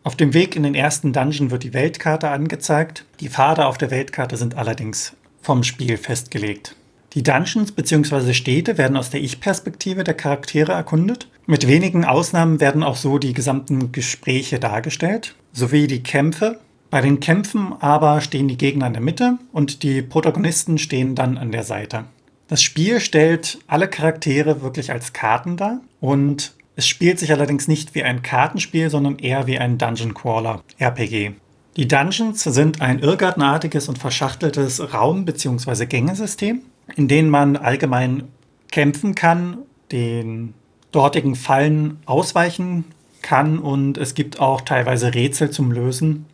Auf 0.03 0.15
dem 0.15 0.33
Weg 0.33 0.55
in 0.55 0.63
den 0.63 0.73
ersten 0.73 1.13
Dungeon 1.13 1.51
wird 1.51 1.61
die 1.61 1.75
Weltkarte 1.75 2.31
angezeigt. 2.31 3.05
Die 3.19 3.29
Pfade 3.29 3.67
auf 3.67 3.77
der 3.77 3.91
Weltkarte 3.91 4.37
sind 4.37 4.57
allerdings 4.57 5.13
vom 5.39 5.61
Spiel 5.61 5.97
festgelegt. 5.97 6.75
Die 7.13 7.21
Dungeons 7.21 7.73
bzw. 7.73 8.33
Städte 8.33 8.79
werden 8.79 8.97
aus 8.97 9.11
der 9.11 9.21
Ich-Perspektive 9.21 10.03
der 10.03 10.15
Charaktere 10.15 10.71
erkundet. 10.71 11.27
Mit 11.45 11.67
wenigen 11.67 12.05
Ausnahmen 12.05 12.59
werden 12.59 12.81
auch 12.81 12.95
so 12.95 13.19
die 13.19 13.33
gesamten 13.33 13.91
Gespräche 13.91 14.59
dargestellt, 14.59 15.35
sowie 15.53 15.85
die 15.85 16.01
Kämpfe, 16.01 16.59
bei 16.95 17.01
den 17.01 17.19
Kämpfen 17.19 17.73
aber 17.81 18.21
stehen 18.21 18.47
die 18.47 18.55
Gegner 18.55 18.87
in 18.87 18.93
der 18.93 19.01
Mitte 19.01 19.37
und 19.51 19.83
die 19.83 20.01
Protagonisten 20.01 20.77
stehen 20.77 21.13
dann 21.13 21.37
an 21.37 21.51
der 21.51 21.63
Seite. 21.63 22.05
Das 22.47 22.61
Spiel 22.61 23.01
stellt 23.01 23.59
alle 23.67 23.89
Charaktere 23.89 24.61
wirklich 24.61 24.93
als 24.93 25.11
Karten 25.11 25.57
dar 25.57 25.81
und 25.99 26.53
es 26.77 26.87
spielt 26.87 27.19
sich 27.19 27.33
allerdings 27.33 27.67
nicht 27.67 27.95
wie 27.95 28.03
ein 28.03 28.21
Kartenspiel, 28.21 28.89
sondern 28.89 29.19
eher 29.19 29.45
wie 29.45 29.59
ein 29.59 29.77
Dungeon 29.77 30.13
Crawler 30.13 30.63
RPG. 30.77 31.33
Die 31.75 31.85
Dungeons 31.85 32.41
sind 32.43 32.79
ein 32.79 32.99
irrgartenartiges 32.99 33.89
und 33.89 33.97
verschachteltes 33.97 34.93
Raum- 34.93 35.25
bzw. 35.25 35.87
Gängesystem, 35.87 36.61
in 36.95 37.09
denen 37.09 37.29
man 37.29 37.57
allgemein 37.57 38.23
kämpfen 38.71 39.15
kann, 39.15 39.57
den 39.91 40.53
dortigen 40.93 41.35
Fallen 41.35 41.97
ausweichen 42.05 42.85
kann 43.21 43.59
und 43.59 43.97
es 43.97 44.13
gibt 44.13 44.39
auch 44.39 44.61
teilweise 44.61 45.13
Rätsel 45.13 45.49
zum 45.49 45.73
Lösen, 45.73 46.27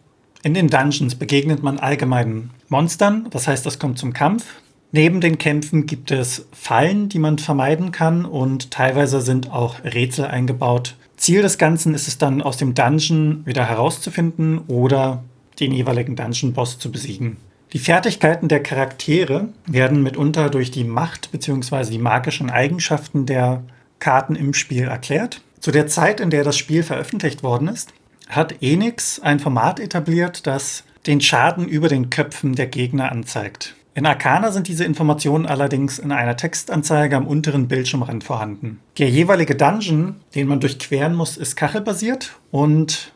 in 0.44 0.54
den 0.54 0.68
Dungeons 0.68 1.16
begegnet 1.16 1.62
man 1.62 1.80
allgemeinen 1.80 2.52
Monstern, 2.70 3.28
das 3.30 3.48
heißt, 3.48 3.66
das 3.66 3.80
kommt 3.80 4.00
zum 4.00 4.14
Kampf. 4.14 4.46
Neben 4.92 5.22
den 5.22 5.38
Kämpfen 5.38 5.86
gibt 5.86 6.12
es 6.12 6.48
Fallen, 6.52 7.08
die 7.08 7.20
man 7.20 7.38
vermeiden 7.38 7.92
kann 7.92 8.26
und 8.26 8.72
teilweise 8.72 9.22
sind 9.22 9.52
auch 9.52 9.84
Rätsel 9.84 10.26
eingebaut. 10.26 10.96
Ziel 11.16 11.44
des 11.44 11.58
Ganzen 11.58 11.94
ist 11.94 12.08
es 12.08 12.18
dann, 12.18 12.42
aus 12.42 12.58
dem 12.58 12.74
Dungeon 12.74 13.46
wieder 13.46 13.66
herauszufinden 13.66 14.60
oder 14.68 15.24
den 15.60 15.72
jeweiligen 15.72 16.16
Dungeon-Boss 16.16 16.80
zu 16.80 16.92
besiegen. 16.92 17.38
Die 17.74 17.80
Fertigkeiten 17.80 18.50
der 18.50 18.62
Charaktere 18.62 19.48
werden 19.66 20.04
mitunter 20.04 20.50
durch 20.50 20.72
die 20.72 20.84
Macht 20.84 21.32
bzw. 21.32 21.92
die 21.92 22.00
magischen 22.00 22.50
Eigenschaften 22.50 23.26
der 23.26 23.64
Karten 24.00 24.36
im 24.36 24.54
Spiel 24.54 24.84
erklärt. 24.84 25.42
Zu 25.60 25.72
der 25.72 25.88
Zeit, 25.88 26.20
in 26.20 26.32
der 26.32 26.44
das 26.44 26.58
Spiel 26.58 26.84
veröffentlicht 26.84 27.44
worden 27.44 27.70
ist, 27.70 27.94
hat 28.32 28.62
Enix 28.62 29.20
ein 29.20 29.40
Format 29.40 29.80
etabliert, 29.80 30.48
das 30.48 30.84
den 31.06 31.22
Schaden 31.22 31.68
über 31.68 31.88
den 31.88 32.10
Köpfen 32.10 32.56
der 32.56 32.68
Gegner 32.68 33.12
anzeigt. 33.12 33.76
In 33.94 34.06
Arcana 34.06 34.52
sind 34.52 34.70
diese 34.70 34.86
Informationen 34.86 35.46
allerdings 35.46 36.00
in 36.00 36.14
einer 36.14 36.38
Textanzeige 36.38 37.18
am 37.18 37.28
unteren 37.28 37.68
Bildschirmrand 37.68 38.24
vorhanden. 38.24 38.80
Der 38.98 39.10
jeweilige 39.10 39.56
Dungeon, 39.56 40.16
den 40.34 40.48
man 40.48 40.62
durchqueren 40.62 41.14
muss, 41.14 41.36
ist 41.36 41.58
kachelbasiert 41.58 42.38
und 42.52 43.12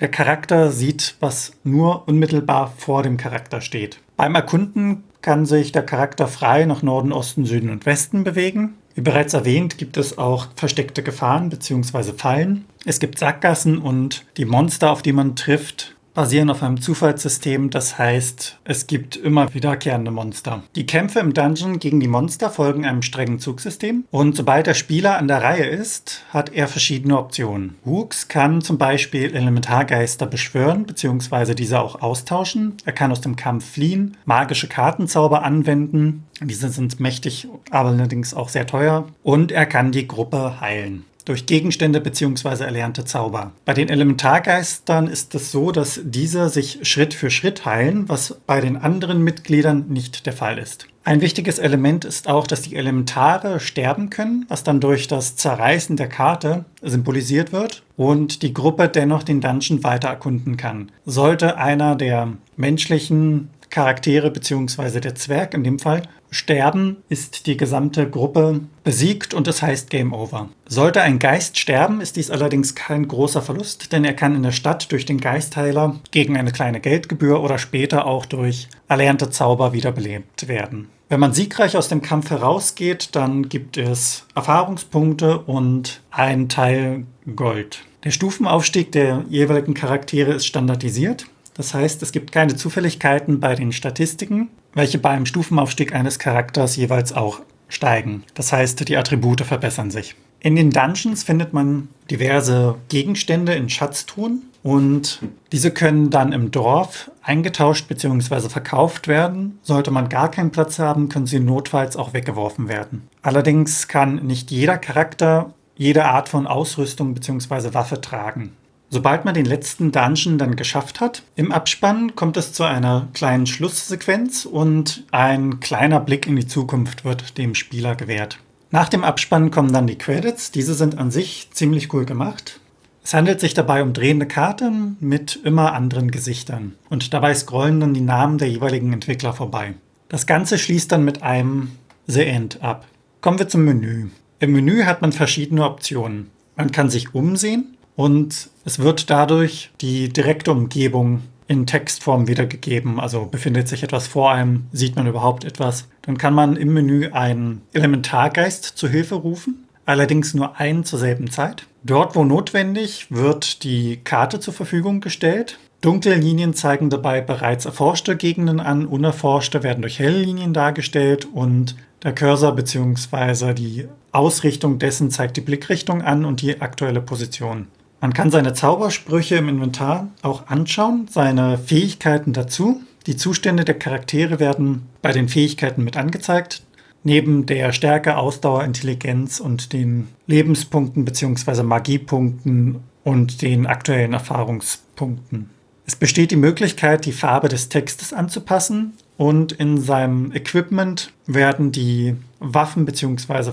der 0.00 0.10
Charakter 0.10 0.70
sieht, 0.70 1.16
was 1.20 1.52
nur 1.64 2.06
unmittelbar 2.08 2.74
vor 2.76 3.02
dem 3.02 3.16
Charakter 3.16 3.62
steht. 3.62 4.00
Beim 4.16 4.34
Erkunden 4.34 5.04
kann 5.22 5.46
sich 5.46 5.72
der 5.72 5.84
Charakter 5.84 6.28
frei 6.28 6.66
nach 6.66 6.82
Norden, 6.82 7.12
Osten, 7.12 7.46
Süden 7.46 7.70
und 7.70 7.86
Westen 7.86 8.24
bewegen. 8.24 8.74
Wie 8.94 9.00
bereits 9.00 9.32
erwähnt, 9.32 9.78
gibt 9.78 9.96
es 9.96 10.18
auch 10.18 10.48
versteckte 10.56 11.02
Gefahren 11.02 11.48
bzw. 11.48 12.12
Fallen. 12.12 12.66
Es 12.84 12.98
gibt 12.98 13.18
Sackgassen 13.18 13.78
und 13.78 14.24
die 14.36 14.44
Monster, 14.44 14.90
auf 14.90 15.02
die 15.02 15.12
man 15.12 15.36
trifft, 15.36 15.94
basieren 16.14 16.50
auf 16.50 16.62
einem 16.62 16.80
Zufallssystem. 16.80 17.70
Das 17.70 17.98
heißt, 17.98 18.58
es 18.64 18.86
gibt 18.86 19.16
immer 19.16 19.54
wiederkehrende 19.54 20.10
Monster. 20.10 20.62
Die 20.74 20.86
Kämpfe 20.86 21.20
im 21.20 21.32
Dungeon 21.32 21.78
gegen 21.78 22.00
die 22.00 22.08
Monster 22.08 22.50
folgen 22.50 22.84
einem 22.84 23.02
strengen 23.02 23.38
Zugsystem. 23.38 24.04
Und 24.10 24.36
sobald 24.36 24.66
der 24.66 24.74
Spieler 24.74 25.16
an 25.16 25.28
der 25.28 25.42
Reihe 25.42 25.64
ist, 25.64 26.24
hat 26.30 26.52
er 26.52 26.68
verschiedene 26.68 27.18
Optionen. 27.18 27.76
Hooks 27.84 28.28
kann 28.28 28.60
zum 28.60 28.78
Beispiel 28.78 29.34
Elementargeister 29.34 30.26
beschwören 30.26 30.84
bzw. 30.84 31.54
diese 31.54 31.80
auch 31.80 32.02
austauschen. 32.02 32.74
Er 32.84 32.92
kann 32.92 33.12
aus 33.12 33.20
dem 33.20 33.36
Kampf 33.36 33.72
fliehen, 33.72 34.16
magische 34.24 34.68
Kartenzauber 34.68 35.42
anwenden. 35.42 36.24
Diese 36.40 36.68
sind 36.68 37.00
mächtig, 37.00 37.48
aber 37.70 37.90
allerdings 37.90 38.34
auch 38.34 38.48
sehr 38.48 38.66
teuer. 38.66 39.06
Und 39.22 39.52
er 39.52 39.66
kann 39.66 39.92
die 39.92 40.08
Gruppe 40.08 40.60
heilen 40.60 41.04
durch 41.24 41.46
Gegenstände 41.46 42.00
bzw. 42.00 42.64
erlernte 42.64 43.04
Zauber. 43.04 43.52
Bei 43.64 43.74
den 43.74 43.88
Elementargeistern 43.88 45.06
ist 45.06 45.34
es 45.34 45.52
so, 45.52 45.72
dass 45.72 46.00
diese 46.04 46.48
sich 46.48 46.80
Schritt 46.82 47.14
für 47.14 47.30
Schritt 47.30 47.64
heilen, 47.64 48.08
was 48.08 48.36
bei 48.46 48.60
den 48.60 48.76
anderen 48.76 49.22
Mitgliedern 49.22 49.86
nicht 49.88 50.26
der 50.26 50.32
Fall 50.32 50.58
ist. 50.58 50.86
Ein 51.04 51.20
wichtiges 51.20 51.58
Element 51.58 52.04
ist 52.04 52.28
auch, 52.28 52.46
dass 52.46 52.62
die 52.62 52.76
Elementare 52.76 53.58
sterben 53.58 54.08
können, 54.08 54.44
was 54.48 54.62
dann 54.62 54.80
durch 54.80 55.08
das 55.08 55.34
Zerreißen 55.34 55.96
der 55.96 56.08
Karte 56.08 56.64
symbolisiert 56.80 57.52
wird 57.52 57.82
und 57.96 58.42
die 58.42 58.54
Gruppe 58.54 58.88
dennoch 58.88 59.24
den 59.24 59.40
Dungeon 59.40 59.82
weiter 59.82 60.08
erkunden 60.08 60.56
kann. 60.56 60.92
Sollte 61.04 61.56
einer 61.56 61.96
der 61.96 62.28
menschlichen 62.56 63.50
Charaktere 63.72 64.30
bzw. 64.30 65.00
der 65.00 65.16
Zwerg 65.16 65.54
in 65.54 65.64
dem 65.64 65.80
Fall 65.80 66.02
sterben, 66.30 66.98
ist 67.08 67.46
die 67.46 67.56
gesamte 67.56 68.08
Gruppe 68.08 68.60
besiegt 68.84 69.34
und 69.34 69.48
es 69.48 69.62
heißt 69.62 69.90
Game 69.90 70.12
Over. 70.12 70.50
Sollte 70.66 71.02
ein 71.02 71.18
Geist 71.18 71.58
sterben, 71.58 72.00
ist 72.00 72.16
dies 72.16 72.30
allerdings 72.30 72.74
kein 72.74 73.08
großer 73.08 73.42
Verlust, 73.42 73.92
denn 73.92 74.04
er 74.04 74.14
kann 74.14 74.36
in 74.36 74.42
der 74.42 74.52
Stadt 74.52 74.92
durch 74.92 75.06
den 75.06 75.18
Geistheiler 75.18 75.96
gegen 76.10 76.36
eine 76.36 76.52
kleine 76.52 76.80
Geldgebühr 76.80 77.42
oder 77.42 77.58
später 77.58 78.06
auch 78.06 78.26
durch 78.26 78.68
erlernte 78.88 79.30
Zauber 79.30 79.72
wiederbelebt 79.72 80.48
werden. 80.48 80.88
Wenn 81.08 81.20
man 81.20 81.32
siegreich 81.32 81.76
aus 81.76 81.88
dem 81.88 82.02
Kampf 82.02 82.30
herausgeht, 82.30 83.14
dann 83.16 83.48
gibt 83.48 83.76
es 83.76 84.26
Erfahrungspunkte 84.34 85.38
und 85.38 86.02
einen 86.10 86.48
Teil 86.48 87.04
Gold. 87.36 87.84
Der 88.04 88.10
Stufenaufstieg 88.10 88.92
der 88.92 89.24
jeweiligen 89.28 89.74
Charaktere 89.74 90.32
ist 90.32 90.46
standardisiert. 90.46 91.26
Das 91.54 91.74
heißt, 91.74 92.02
es 92.02 92.12
gibt 92.12 92.32
keine 92.32 92.56
Zufälligkeiten 92.56 93.40
bei 93.40 93.54
den 93.54 93.72
Statistiken, 93.72 94.48
welche 94.74 94.98
beim 94.98 95.26
Stufenaufstieg 95.26 95.94
eines 95.94 96.18
Charakters 96.18 96.76
jeweils 96.76 97.12
auch 97.12 97.40
steigen. 97.68 98.24
Das 98.34 98.52
heißt, 98.52 98.88
die 98.88 98.96
Attribute 98.96 99.42
verbessern 99.42 99.90
sich. 99.90 100.14
In 100.40 100.56
den 100.56 100.70
Dungeons 100.70 101.22
findet 101.22 101.52
man 101.52 101.88
diverse 102.10 102.76
Gegenstände 102.88 103.54
in 103.54 103.68
Schatztruhen. 103.68 104.42
Und 104.64 105.20
diese 105.50 105.72
können 105.72 106.10
dann 106.10 106.32
im 106.32 106.50
Dorf 106.50 107.10
eingetauscht 107.22 107.88
bzw. 107.88 108.48
verkauft 108.48 109.08
werden. 109.08 109.58
Sollte 109.62 109.90
man 109.90 110.08
gar 110.08 110.30
keinen 110.30 110.50
Platz 110.50 110.78
haben, 110.78 111.08
können 111.08 111.26
sie 111.26 111.40
notfalls 111.40 111.96
auch 111.96 112.12
weggeworfen 112.12 112.68
werden. 112.68 113.08
Allerdings 113.22 113.88
kann 113.88 114.26
nicht 114.26 114.50
jeder 114.50 114.78
Charakter 114.78 115.52
jede 115.76 116.04
Art 116.04 116.28
von 116.28 116.46
Ausrüstung 116.46 117.14
bzw. 117.14 117.74
Waffe 117.74 118.00
tragen. 118.00 118.52
Sobald 118.94 119.24
man 119.24 119.32
den 119.32 119.46
letzten 119.46 119.90
Dungeon 119.90 120.36
dann 120.36 120.54
geschafft 120.54 121.00
hat, 121.00 121.22
im 121.34 121.50
Abspann 121.50 122.14
kommt 122.14 122.36
es 122.36 122.52
zu 122.52 122.64
einer 122.64 123.08
kleinen 123.14 123.46
Schlusssequenz 123.46 124.44
und 124.44 125.04
ein 125.10 125.60
kleiner 125.60 125.98
Blick 125.98 126.26
in 126.26 126.36
die 126.36 126.46
Zukunft 126.46 127.02
wird 127.02 127.38
dem 127.38 127.54
Spieler 127.54 127.94
gewährt. 127.94 128.36
Nach 128.70 128.90
dem 128.90 129.02
Abspann 129.02 129.50
kommen 129.50 129.72
dann 129.72 129.86
die 129.86 129.96
Credits. 129.96 130.50
Diese 130.50 130.74
sind 130.74 130.98
an 130.98 131.10
sich 131.10 131.48
ziemlich 131.52 131.90
cool 131.94 132.04
gemacht. 132.04 132.60
Es 133.02 133.14
handelt 133.14 133.40
sich 133.40 133.54
dabei 133.54 133.82
um 133.82 133.94
drehende 133.94 134.26
Karten 134.26 134.98
mit 135.00 135.40
immer 135.42 135.72
anderen 135.72 136.10
Gesichtern. 136.10 136.74
Und 136.90 137.14
dabei 137.14 137.32
scrollen 137.32 137.80
dann 137.80 137.94
die 137.94 138.02
Namen 138.02 138.36
der 138.36 138.50
jeweiligen 138.50 138.92
Entwickler 138.92 139.32
vorbei. 139.32 139.72
Das 140.10 140.26
Ganze 140.26 140.58
schließt 140.58 140.92
dann 140.92 141.02
mit 141.02 141.22
einem 141.22 141.70
The 142.06 142.26
End 142.26 142.62
ab. 142.62 142.84
Kommen 143.22 143.38
wir 143.38 143.48
zum 143.48 143.64
Menü. 143.64 144.10
Im 144.38 144.52
Menü 144.52 144.84
hat 144.84 145.00
man 145.00 145.12
verschiedene 145.12 145.64
Optionen. 145.64 146.30
Man 146.56 146.72
kann 146.72 146.90
sich 146.90 147.14
umsehen 147.14 147.71
und 147.96 148.50
es 148.64 148.78
wird 148.78 149.10
dadurch 149.10 149.70
die 149.80 150.08
direkte 150.08 150.52
Umgebung 150.52 151.22
in 151.48 151.66
Textform 151.66 152.28
wiedergegeben. 152.28 152.98
Also 152.98 153.26
befindet 153.26 153.68
sich 153.68 153.82
etwas 153.82 154.06
vor 154.06 154.32
einem, 154.32 154.66
sieht 154.72 154.96
man 154.96 155.06
überhaupt 155.06 155.44
etwas. 155.44 155.88
Dann 156.02 156.18
kann 156.18 156.34
man 156.34 156.56
im 156.56 156.72
Menü 156.72 157.10
einen 157.12 157.62
Elementargeist 157.72 158.64
zu 158.64 158.88
Hilfe 158.88 159.16
rufen, 159.16 159.66
allerdings 159.84 160.34
nur 160.34 160.58
einen 160.58 160.84
zur 160.84 160.98
selben 160.98 161.30
Zeit. 161.30 161.66
Dort, 161.82 162.16
wo 162.16 162.24
notwendig, 162.24 163.08
wird 163.10 163.64
die 163.64 164.00
Karte 164.02 164.40
zur 164.40 164.54
Verfügung 164.54 165.00
gestellt. 165.00 165.58
Dunkle 165.80 166.14
Linien 166.14 166.54
zeigen 166.54 166.90
dabei 166.90 167.20
bereits 167.20 167.64
erforschte 167.64 168.16
Gegenden 168.16 168.60
an, 168.60 168.86
unerforschte 168.86 169.64
werden 169.64 169.82
durch 169.82 169.98
helle 169.98 170.20
Linien 170.20 170.54
dargestellt 170.54 171.26
und 171.32 171.76
der 172.04 172.14
Cursor 172.14 172.52
bzw. 172.54 173.52
die 173.52 173.88
Ausrichtung 174.12 174.78
dessen 174.78 175.10
zeigt 175.10 175.36
die 175.36 175.40
Blickrichtung 175.40 176.02
an 176.02 176.24
und 176.24 176.40
die 176.40 176.60
aktuelle 176.60 177.00
Position. 177.00 177.66
Man 178.02 178.12
kann 178.12 178.32
seine 178.32 178.52
Zaubersprüche 178.52 179.36
im 179.36 179.48
Inventar 179.48 180.08
auch 180.22 180.48
anschauen, 180.48 181.06
seine 181.08 181.56
Fähigkeiten 181.56 182.32
dazu. 182.32 182.82
Die 183.06 183.16
Zustände 183.16 183.64
der 183.64 183.78
Charaktere 183.78 184.40
werden 184.40 184.88
bei 185.02 185.12
den 185.12 185.28
Fähigkeiten 185.28 185.84
mit 185.84 185.96
angezeigt. 185.96 186.64
Neben 187.04 187.46
der 187.46 187.72
Stärke, 187.72 188.16
Ausdauer, 188.16 188.64
Intelligenz 188.64 189.38
und 189.38 189.72
den 189.72 190.08
Lebenspunkten 190.26 191.04
bzw. 191.04 191.62
Magiepunkten 191.62 192.80
und 193.04 193.40
den 193.40 193.68
aktuellen 193.68 194.14
Erfahrungspunkten. 194.14 195.50
Es 195.86 195.94
besteht 195.94 196.32
die 196.32 196.36
Möglichkeit, 196.36 197.06
die 197.06 197.12
Farbe 197.12 197.48
des 197.48 197.68
Textes 197.68 198.12
anzupassen 198.12 198.94
und 199.16 199.52
in 199.52 199.80
seinem 199.80 200.32
Equipment 200.32 201.12
werden 201.26 201.70
die 201.70 202.16
Waffen 202.40 202.84
bzw. 202.84 203.52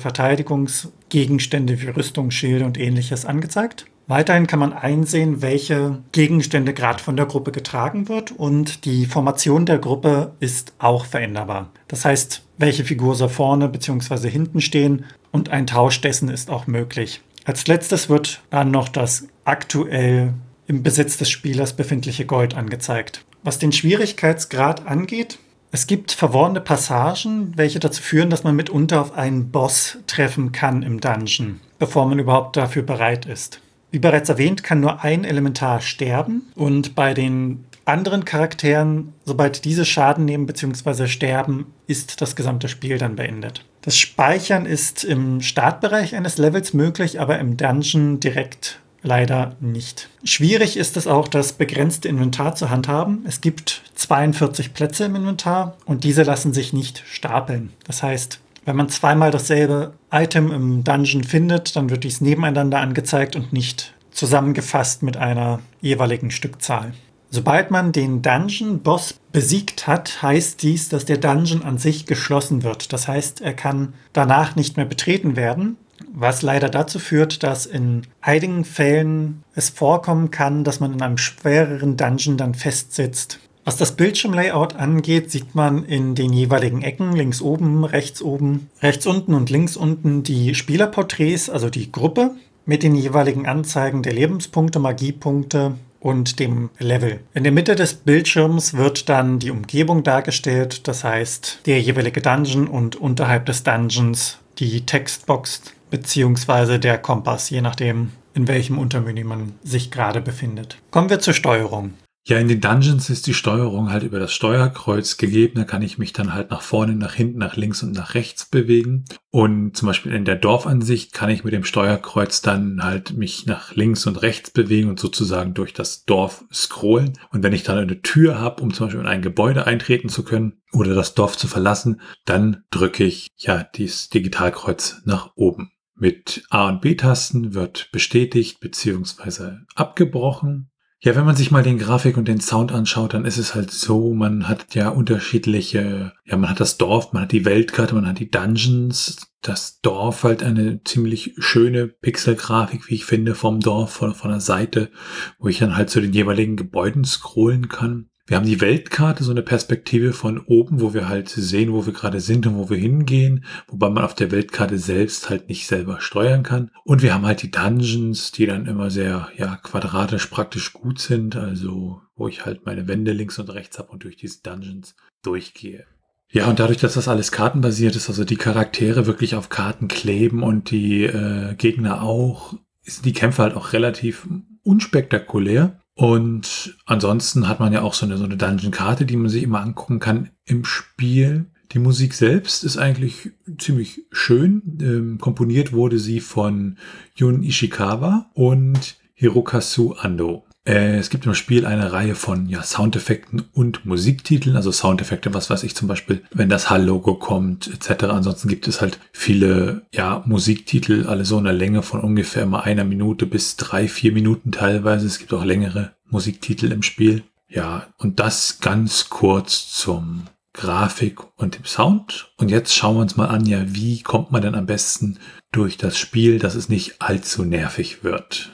Verteidigungsgegenstände 1.09 1.81
wie 1.81 1.87
Rüstung, 1.87 2.31
Schilde 2.31 2.65
und 2.65 2.77
ähnliches 2.77 3.25
angezeigt. 3.25 3.85
Weiterhin 4.07 4.47
kann 4.47 4.59
man 4.59 4.73
einsehen, 4.73 5.41
welche 5.41 5.99
Gegenstände 6.11 6.73
gerade 6.73 7.01
von 7.01 7.15
der 7.15 7.27
Gruppe 7.27 7.51
getragen 7.51 8.09
wird 8.09 8.31
und 8.31 8.85
die 8.85 9.05
Formation 9.05 9.67
der 9.67 9.77
Gruppe 9.77 10.33
ist 10.39 10.73
auch 10.79 11.05
veränderbar. 11.05 11.69
Das 11.87 12.05
heißt, 12.05 12.43
welche 12.57 12.85
Figur 12.85 13.15
soll 13.15 13.29
vorne 13.29 13.69
bzw. 13.69 14.29
hinten 14.29 14.61
stehen 14.61 15.05
und 15.31 15.49
ein 15.49 15.67
Tausch 15.67 16.01
dessen 16.01 16.29
ist 16.29 16.49
auch 16.49 16.65
möglich. 16.65 17.21
Als 17.45 17.67
letztes 17.67 18.09
wird 18.09 18.41
dann 18.49 18.71
noch 18.71 18.89
das 18.89 19.27
aktuell 19.45 20.33
im 20.65 20.81
Besitz 20.81 21.17
des 21.17 21.29
Spielers 21.29 21.73
befindliche 21.73 22.25
Gold 22.25 22.55
angezeigt. 22.55 23.23
Was 23.43 23.59
den 23.59 23.71
Schwierigkeitsgrad 23.71 24.87
angeht, 24.87 25.37
es 25.71 25.85
gibt 25.85 26.11
verworrene 26.11 26.61
Passagen, 26.61 27.53
welche 27.55 27.79
dazu 27.79 28.01
führen, 28.01 28.29
dass 28.29 28.43
man 28.43 28.55
mitunter 28.55 29.01
auf 29.01 29.13
einen 29.13 29.51
Boss 29.51 29.97
treffen 30.07 30.51
kann 30.51 30.81
im 30.81 30.99
Dungeon, 30.99 31.59
bevor 31.77 32.07
man 32.07 32.19
überhaupt 32.19 32.57
dafür 32.57 32.81
bereit 32.81 33.25
ist. 33.25 33.61
Wie 33.91 33.99
bereits 33.99 34.29
erwähnt, 34.29 34.63
kann 34.63 34.79
nur 34.79 35.03
ein 35.03 35.23
Elementar 35.23 35.81
sterben 35.81 36.51
und 36.55 36.95
bei 36.95 37.13
den 37.13 37.65
anderen 37.85 38.23
Charakteren, 38.23 39.13
sobald 39.25 39.65
diese 39.65 39.85
Schaden 39.85 40.25
nehmen 40.25 40.45
bzw. 40.45 41.07
sterben, 41.07 41.73
ist 41.87 42.21
das 42.21 42.35
gesamte 42.35 42.67
Spiel 42.67 42.97
dann 42.97 43.15
beendet. 43.15 43.65
Das 43.81 43.97
Speichern 43.97 44.65
ist 44.65 45.03
im 45.03 45.41
Startbereich 45.41 46.15
eines 46.15 46.37
Levels 46.37 46.73
möglich, 46.73 47.19
aber 47.19 47.39
im 47.39 47.57
Dungeon 47.57 48.19
direkt 48.19 48.79
leider 49.01 49.55
nicht. 49.59 50.09
Schwierig 50.23 50.77
ist 50.77 50.97
es 50.97 51.07
auch, 51.07 51.27
das 51.27 51.53
begrenzte 51.53 52.07
Inventar 52.07 52.55
zu 52.55 52.69
handhaben. 52.69 53.23
Es 53.27 53.41
gibt 53.41 53.81
42 53.95 54.73
Plätze 54.73 55.05
im 55.05 55.15
Inventar 55.15 55.77
und 55.85 56.03
diese 56.03 56.23
lassen 56.23 56.53
sich 56.53 56.73
nicht 56.73 57.03
stapeln. 57.07 57.71
Das 57.85 58.03
heißt, 58.03 58.39
wenn 58.65 58.75
man 58.75 58.89
zweimal 58.89 59.31
dasselbe 59.31 59.93
Item 60.11 60.51
im 60.51 60.83
Dungeon 60.83 61.23
findet, 61.23 61.75
dann 61.75 61.89
wird 61.89 62.03
dies 62.03 62.21
nebeneinander 62.21 62.79
angezeigt 62.79 63.35
und 63.35 63.53
nicht 63.53 63.93
zusammengefasst 64.11 65.01
mit 65.01 65.17
einer 65.17 65.59
jeweiligen 65.81 66.31
Stückzahl. 66.31 66.93
Sobald 67.31 67.69
man 67.69 67.91
den 67.91 68.21
Dungeon-Boss 68.23 69.19
besiegt 69.31 69.85
hat, 69.85 70.23
heißt 70.23 70.63
dies, 70.63 70.89
dass 70.89 71.05
der 71.05 71.17
Dungeon 71.17 71.61
an 71.61 71.77
sich 71.77 72.07
geschlossen 72.07 72.63
wird. 72.63 72.91
Das 72.91 73.07
heißt, 73.07 73.41
er 73.41 73.53
kann 73.53 73.93
danach 74.13 74.55
nicht 74.55 74.77
mehr 74.77 74.85
betreten 74.87 75.35
werden, 75.35 75.77
was 76.13 76.41
leider 76.41 76.69
dazu 76.69 76.99
führt, 76.99 77.43
dass 77.43 77.65
in 77.65 78.03
einigen 78.21 78.65
Fällen 78.65 79.43
es 79.55 79.69
vorkommen 79.69 80.31
kann, 80.31 80.63
dass 80.63 80.79
man 80.79 80.93
in 80.93 81.01
einem 81.01 81.17
schwereren 81.17 81.97
Dungeon 81.97 82.37
dann 82.37 82.55
festsitzt. 82.55 83.39
Was 83.65 83.77
das 83.77 83.95
Bildschirmlayout 83.95 84.75
angeht, 84.75 85.29
sieht 85.29 85.53
man 85.53 85.83
in 85.83 86.15
den 86.15 86.33
jeweiligen 86.33 86.81
Ecken, 86.81 87.15
links 87.15 87.41
oben, 87.41 87.83
rechts 87.83 88.21
oben, 88.21 88.69
rechts 88.81 89.05
unten 89.05 89.33
und 89.33 89.49
links 89.49 89.77
unten 89.77 90.23
die 90.23 90.55
Spielerporträts, 90.55 91.49
also 91.49 91.69
die 91.69 91.91
Gruppe, 91.91 92.31
mit 92.65 92.83
den 92.83 92.95
jeweiligen 92.95 93.47
Anzeigen 93.47 94.01
der 94.01 94.13
Lebenspunkte, 94.13 94.79
Magiepunkte 94.79 95.75
und 95.99 96.39
dem 96.39 96.69
Level. 96.79 97.19
In 97.33 97.43
der 97.43 97.51
Mitte 97.51 97.75
des 97.75 97.93
Bildschirms 97.93 98.73
wird 98.73 99.09
dann 99.09 99.39
die 99.39 99.51
Umgebung 99.51 100.03
dargestellt, 100.03 100.87
das 100.87 101.03
heißt 101.03 101.61
der 101.65 101.81
jeweilige 101.81 102.21
Dungeon 102.21 102.67
und 102.67 102.95
unterhalb 102.95 103.45
des 103.45 103.63
Dungeons 103.63 104.37
die 104.59 104.85
Textbox 104.85 105.61
bzw. 105.89 106.77
der 106.77 106.97
Kompass, 106.97 107.49
je 107.49 107.61
nachdem, 107.61 108.11
in 108.33 108.47
welchem 108.47 108.77
Untermenü 108.77 109.23
man 109.23 109.53
sich 109.63 109.91
gerade 109.91 110.21
befindet. 110.21 110.77
Kommen 110.91 111.09
wir 111.09 111.19
zur 111.19 111.33
Steuerung. 111.33 111.93
Ja, 112.29 112.37
in 112.37 112.47
den 112.47 112.61
Dungeons 112.61 113.09
ist 113.09 113.25
die 113.25 113.33
Steuerung 113.33 113.91
halt 113.91 114.03
über 114.03 114.19
das 114.19 114.33
Steuerkreuz 114.33 115.17
gegeben. 115.17 115.55
Da 115.55 115.63
kann 115.63 115.81
ich 115.81 115.97
mich 115.97 116.13
dann 116.13 116.31
halt 116.31 116.51
nach 116.51 116.61
vorne, 116.61 116.93
nach 116.95 117.15
hinten, 117.15 117.39
nach 117.39 117.55
links 117.55 117.81
und 117.81 117.93
nach 117.93 118.13
rechts 118.13 118.45
bewegen. 118.45 119.05
Und 119.31 119.75
zum 119.75 119.87
Beispiel 119.87 120.13
in 120.13 120.25
der 120.25 120.35
Dorfansicht 120.35 121.11
kann 121.11 121.31
ich 121.31 121.43
mit 121.43 121.53
dem 121.53 121.63
Steuerkreuz 121.63 122.41
dann 122.41 122.83
halt 122.83 123.17
mich 123.17 123.47
nach 123.47 123.75
links 123.75 124.05
und 124.05 124.21
rechts 124.21 124.51
bewegen 124.51 124.89
und 124.89 124.99
sozusagen 124.99 125.55
durch 125.55 125.73
das 125.73 126.05
Dorf 126.05 126.43
scrollen. 126.53 127.17
Und 127.31 127.41
wenn 127.41 127.53
ich 127.53 127.63
dann 127.63 127.79
eine 127.79 128.01
Tür 128.03 128.37
habe, 128.39 128.61
um 128.61 128.73
zum 128.73 128.85
Beispiel 128.85 129.01
in 129.01 129.07
ein 129.07 129.23
Gebäude 129.23 129.65
eintreten 129.65 130.09
zu 130.09 130.23
können 130.23 130.61
oder 130.71 130.93
das 130.93 131.15
Dorf 131.15 131.35
zu 131.35 131.47
verlassen, 131.47 131.99
dann 132.25 132.63
drücke 132.69 133.05
ich 133.05 133.29
ja 133.37 133.63
dieses 133.63 134.09
Digitalkreuz 134.09 135.01
nach 135.03 135.31
oben. 135.35 135.71
Mit 135.99 136.43
A 136.49 136.69
und 136.69 136.81
B-Tasten 136.81 137.53
wird 137.53 137.89
bestätigt 137.91 138.59
bzw. 138.59 139.57
abgebrochen 139.75 140.69
ja, 141.01 141.15
wenn 141.15 141.23
man 141.25 141.37
sich 141.37 141.49
mal 141.49 141.63
den 141.63 141.77
Grafik 141.77 142.17
und 142.17 142.27
den 142.27 142.41
Sound 142.41 142.73
anschaut, 142.73 143.13
dann 143.13 143.23
ist 143.23 143.37
es 143.37 143.55
halt 143.55 143.71
so, 143.71 144.13
man 144.13 144.49
hat 144.49 144.75
ja 144.75 144.89
unterschiedliche, 144.89 146.11
ja, 146.25 146.35
man 146.35 146.49
hat 146.49 146.59
das 146.59 146.77
Dorf, 146.77 147.13
man 147.13 147.23
hat 147.23 147.31
die 147.31 147.45
Weltkarte, 147.45 147.95
man 147.95 148.05
hat 148.05 148.19
die 148.19 148.29
Dungeons, 148.29 149.31
das 149.41 149.79
Dorf 149.79 150.25
halt 150.25 150.43
eine 150.43 150.83
ziemlich 150.83 151.35
schöne 151.37 151.87
Pixelgrafik, 151.87 152.89
wie 152.89 152.95
ich 152.95 153.05
finde, 153.05 153.33
vom 153.33 153.61
Dorf, 153.61 153.93
von, 153.93 154.13
von 154.13 154.29
der 154.29 154.41
Seite, 154.41 154.91
wo 155.39 155.47
ich 155.47 155.59
dann 155.59 155.77
halt 155.77 155.89
zu 155.89 156.01
den 156.01 156.11
jeweiligen 156.11 156.57
Gebäuden 156.57 157.05
scrollen 157.05 157.69
kann. 157.69 158.09
Wir 158.29 158.37
haben 158.37 158.45
die 158.45 158.61
Weltkarte, 158.61 159.23
so 159.23 159.31
eine 159.31 159.41
Perspektive 159.41 160.13
von 160.13 160.37
oben, 160.37 160.81
wo 160.81 160.93
wir 160.93 161.09
halt 161.09 161.29
sehen, 161.29 161.73
wo 161.73 161.87
wir 161.87 161.93
gerade 161.93 162.19
sind 162.19 162.45
und 162.45 162.57
wo 162.57 162.69
wir 162.69 162.77
hingehen, 162.77 163.43
wobei 163.67 163.89
man 163.89 164.03
auf 164.03 164.13
der 164.13 164.29
Weltkarte 164.29 164.77
selbst 164.77 165.31
halt 165.31 165.49
nicht 165.49 165.65
selber 165.65 165.99
steuern 165.99 166.43
kann. 166.43 166.69
Und 166.83 167.01
wir 167.01 167.15
haben 167.15 167.25
halt 167.25 167.41
die 167.41 167.49
Dungeons, 167.49 168.31
die 168.31 168.45
dann 168.45 168.67
immer 168.67 168.91
sehr, 168.91 169.29
ja, 169.35 169.55
quadratisch 169.55 170.27
praktisch 170.27 170.73
gut 170.73 170.99
sind, 170.99 171.35
also 171.35 172.01
wo 172.15 172.27
ich 172.27 172.45
halt 172.45 172.67
meine 172.67 172.87
Wände 172.87 173.13
links 173.13 173.39
und 173.39 173.49
rechts 173.49 173.79
habe 173.79 173.89
und 173.89 174.03
durch 174.03 174.15
diese 174.15 174.43
Dungeons 174.43 174.95
durchgehe. 175.23 175.87
Ja, 176.31 176.45
und 176.45 176.59
dadurch, 176.59 176.77
dass 176.77 176.93
das 176.93 177.07
alles 177.07 177.31
kartenbasiert 177.31 177.95
ist, 177.95 178.09
also 178.09 178.25
die 178.25 178.37
Charaktere 178.37 179.07
wirklich 179.07 179.33
auf 179.33 179.49
Karten 179.49 179.87
kleben 179.87 180.43
und 180.43 180.69
die 180.69 181.05
äh, 181.05 181.55
Gegner 181.55 182.03
auch, 182.03 182.53
sind 182.83 183.07
die 183.07 183.13
Kämpfe 183.13 183.41
halt 183.41 183.55
auch 183.55 183.73
relativ 183.73 184.27
unspektakulär. 184.61 185.78
Und 185.99 186.77
ansonsten 186.85 187.49
hat 187.49 187.59
man 187.59 187.73
ja 187.73 187.81
auch 187.81 187.93
so 187.93 188.05
eine, 188.05 188.17
so 188.17 188.23
eine 188.23 188.37
Dungeon-Karte, 188.37 189.05
die 189.05 189.17
man 189.17 189.27
sich 189.27 189.43
immer 189.43 189.59
angucken 189.59 189.99
kann 189.99 190.29
im 190.45 190.63
Spiel. 190.63 191.47
Die 191.73 191.79
Musik 191.79 192.13
selbst 192.13 192.63
ist 192.63 192.77
eigentlich 192.77 193.31
ziemlich 193.57 194.05
schön. 194.09 194.77
Ähm, 194.79 195.17
komponiert 195.17 195.73
wurde 195.73 195.99
sie 195.99 196.21
von 196.21 196.77
Jun 197.15 197.43
Ishikawa 197.43 198.31
und 198.33 198.95
Hirokazu 199.13 199.97
Ando. 199.97 200.45
Äh, 200.69 200.97
es 200.97 201.09
gibt 201.09 201.25
im 201.25 201.33
Spiel 201.33 201.65
eine 201.65 201.91
Reihe 201.91 202.13
von 202.13 202.47
ja, 202.47 202.61
Soundeffekten 202.61 203.43
und 203.53 203.85
Musiktiteln, 203.85 204.55
also 204.55 204.71
Soundeffekte, 204.71 205.33
was 205.33 205.49
weiß 205.49 205.63
ich 205.63 205.75
zum 205.75 205.87
Beispiel, 205.87 206.21
wenn 206.31 206.47
das 206.47 206.69
Hall-Logo 206.69 207.15
kommt, 207.15 207.67
etc. 207.67 208.03
Ansonsten 208.05 208.47
gibt 208.47 208.67
es 208.67 208.79
halt 208.79 208.99
viele 209.11 209.87
ja, 209.91 210.21
Musiktitel, 210.27 211.07
alle 211.07 211.25
so 211.25 211.39
in 211.39 211.45
der 211.45 211.53
Länge 211.53 211.81
von 211.81 212.01
ungefähr 212.01 212.45
mal 212.45 212.61
einer 212.61 212.83
Minute 212.83 213.25
bis 213.25 213.55
drei, 213.55 213.87
vier 213.87 214.11
Minuten 214.11 214.51
teilweise. 214.51 215.07
Es 215.07 215.17
gibt 215.17 215.33
auch 215.33 215.43
längere 215.43 215.93
Musiktitel 216.07 216.71
im 216.71 216.83
Spiel. 216.83 217.23
Ja, 217.47 217.87
und 217.97 218.19
das 218.19 218.59
ganz 218.59 219.09
kurz 219.09 219.71
zum 219.73 220.25
Grafik 220.53 221.19
und 221.35 221.57
dem 221.57 221.65
Sound. 221.65 222.31
Und 222.37 222.51
jetzt 222.51 222.75
schauen 222.75 222.95
wir 222.95 223.01
uns 223.01 223.17
mal 223.17 223.29
an, 223.29 223.47
ja, 223.47 223.63
wie 223.65 224.03
kommt 224.03 224.31
man 224.31 224.43
denn 224.43 224.53
am 224.53 224.67
besten 224.67 225.17
durch 225.51 225.77
das 225.77 225.97
Spiel, 225.97 226.37
dass 226.37 226.53
es 226.53 226.69
nicht 226.69 227.01
allzu 227.01 227.43
nervig 227.43 228.03
wird. 228.03 228.51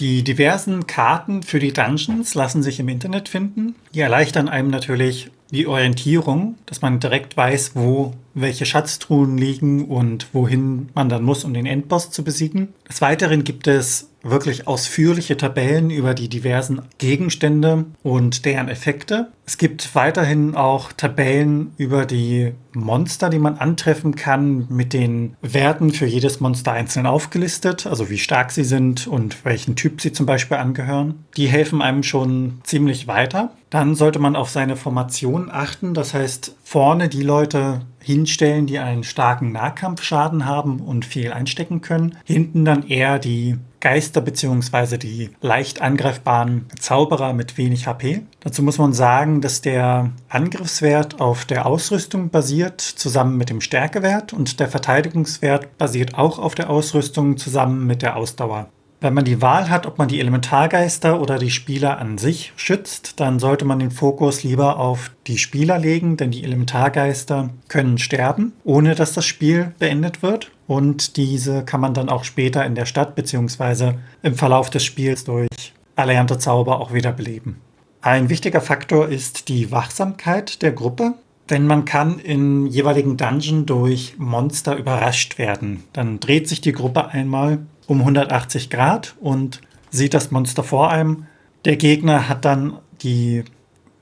Die 0.00 0.24
diversen 0.24 0.86
Karten 0.86 1.42
für 1.42 1.58
die 1.58 1.72
Dungeons 1.72 2.34
lassen 2.34 2.62
sich 2.62 2.80
im 2.80 2.88
Internet 2.88 3.28
finden. 3.28 3.74
Die 3.94 4.00
erleichtern 4.00 4.48
einem 4.48 4.68
natürlich 4.68 5.30
die 5.50 5.66
Orientierung, 5.66 6.56
dass 6.66 6.80
man 6.80 6.98
direkt 6.98 7.36
weiß, 7.36 7.72
wo 7.74 8.14
welche 8.34 8.64
Schatztruhen 8.64 9.36
liegen 9.36 9.84
und 9.84 10.32
wohin 10.32 10.88
man 10.94 11.10
dann 11.10 11.22
muss, 11.22 11.44
um 11.44 11.52
den 11.52 11.66
Endboss 11.66 12.10
zu 12.10 12.24
besiegen. 12.24 12.68
Des 12.88 13.02
Weiteren 13.02 13.44
gibt 13.44 13.66
es 13.66 14.08
wirklich 14.22 14.66
ausführliche 14.66 15.36
Tabellen 15.36 15.90
über 15.90 16.14
die 16.14 16.28
diversen 16.28 16.82
Gegenstände 16.98 17.86
und 18.02 18.44
deren 18.44 18.68
Effekte. 18.68 19.28
Es 19.44 19.58
gibt 19.58 19.94
weiterhin 19.94 20.54
auch 20.54 20.92
Tabellen 20.92 21.72
über 21.76 22.06
die 22.06 22.52
Monster, 22.72 23.28
die 23.28 23.38
man 23.38 23.58
antreffen 23.58 24.14
kann, 24.14 24.66
mit 24.70 24.92
den 24.92 25.36
Werten 25.42 25.90
für 25.90 26.06
jedes 26.06 26.40
Monster 26.40 26.72
einzeln 26.72 27.06
aufgelistet, 27.06 27.86
also 27.86 28.08
wie 28.08 28.18
stark 28.18 28.52
sie 28.52 28.64
sind 28.64 29.06
und 29.06 29.44
welchen 29.44 29.76
Typ 29.76 30.00
sie 30.00 30.12
zum 30.12 30.26
Beispiel 30.26 30.56
angehören. 30.56 31.24
Die 31.36 31.48
helfen 31.48 31.82
einem 31.82 32.02
schon 32.02 32.60
ziemlich 32.62 33.08
weiter. 33.08 33.50
Dann 33.68 33.94
sollte 33.94 34.18
man 34.18 34.36
auf 34.36 34.50
seine 34.50 34.76
Formation 34.76 35.50
achten, 35.50 35.94
das 35.94 36.14
heißt 36.14 36.56
vorne 36.62 37.08
die 37.08 37.22
Leute 37.22 37.82
hinstellen, 38.00 38.66
die 38.66 38.78
einen 38.78 39.04
starken 39.04 39.52
Nahkampfschaden 39.52 40.46
haben 40.46 40.80
und 40.80 41.04
viel 41.04 41.32
einstecken 41.32 41.80
können. 41.80 42.16
Hinten 42.24 42.64
dann 42.64 42.86
eher 42.86 43.18
die 43.18 43.56
Geister 43.82 44.20
bzw. 44.20 44.96
die 44.96 45.30
leicht 45.40 45.82
angreifbaren 45.82 46.66
Zauberer 46.78 47.32
mit 47.32 47.58
wenig 47.58 47.88
HP. 47.88 48.22
Dazu 48.38 48.62
muss 48.62 48.78
man 48.78 48.92
sagen, 48.92 49.40
dass 49.40 49.60
der 49.60 50.12
Angriffswert 50.28 51.20
auf 51.20 51.44
der 51.44 51.66
Ausrüstung 51.66 52.30
basiert, 52.30 52.80
zusammen 52.80 53.36
mit 53.36 53.50
dem 53.50 53.60
Stärkewert 53.60 54.32
und 54.32 54.60
der 54.60 54.68
Verteidigungswert 54.68 55.76
basiert 55.78 56.14
auch 56.16 56.38
auf 56.38 56.54
der 56.54 56.70
Ausrüstung 56.70 57.36
zusammen 57.36 57.84
mit 57.84 58.02
der 58.02 58.16
Ausdauer. 58.16 58.68
Wenn 59.02 59.14
man 59.14 59.24
die 59.24 59.42
Wahl 59.42 59.68
hat, 59.68 59.84
ob 59.86 59.98
man 59.98 60.06
die 60.06 60.20
Elementargeister 60.20 61.20
oder 61.20 61.36
die 61.36 61.50
Spieler 61.50 61.98
an 61.98 62.18
sich 62.18 62.52
schützt, 62.54 63.18
dann 63.18 63.40
sollte 63.40 63.64
man 63.64 63.80
den 63.80 63.90
Fokus 63.90 64.44
lieber 64.44 64.78
auf 64.78 65.10
die 65.26 65.38
Spieler 65.38 65.76
legen, 65.80 66.16
denn 66.16 66.30
die 66.30 66.44
Elementargeister 66.44 67.50
können 67.66 67.98
sterben, 67.98 68.52
ohne 68.62 68.94
dass 68.94 69.12
das 69.12 69.26
Spiel 69.26 69.74
beendet 69.80 70.22
wird. 70.22 70.52
Und 70.68 71.16
diese 71.16 71.64
kann 71.64 71.80
man 71.80 71.94
dann 71.94 72.08
auch 72.08 72.22
später 72.22 72.64
in 72.64 72.76
der 72.76 72.86
Stadt 72.86 73.16
bzw. 73.16 73.94
im 74.22 74.36
Verlauf 74.36 74.70
des 74.70 74.84
Spiels 74.84 75.24
durch 75.24 75.48
erlernte 75.96 76.38
Zauber 76.38 76.80
auch 76.80 76.92
wiederbeleben. 76.92 77.56
Ein 78.02 78.30
wichtiger 78.30 78.60
Faktor 78.60 79.08
ist 79.08 79.48
die 79.48 79.72
Wachsamkeit 79.72 80.62
der 80.62 80.70
Gruppe. 80.70 81.14
Denn 81.50 81.66
man 81.66 81.84
kann 81.84 82.20
im 82.20 82.66
jeweiligen 82.66 83.16
Dungeon 83.16 83.66
durch 83.66 84.14
Monster 84.16 84.76
überrascht 84.76 85.38
werden. 85.38 85.82
Dann 85.92 86.20
dreht 86.20 86.48
sich 86.48 86.60
die 86.60 86.72
Gruppe 86.72 87.08
einmal 87.08 87.58
um 87.86 88.00
180 88.00 88.70
Grad 88.70 89.14
und 89.20 89.60
sieht 89.90 90.14
das 90.14 90.30
Monster 90.30 90.64
vor 90.64 90.90
einem. 90.90 91.26
Der 91.64 91.76
Gegner 91.76 92.28
hat 92.28 92.44
dann 92.44 92.78
die 93.02 93.44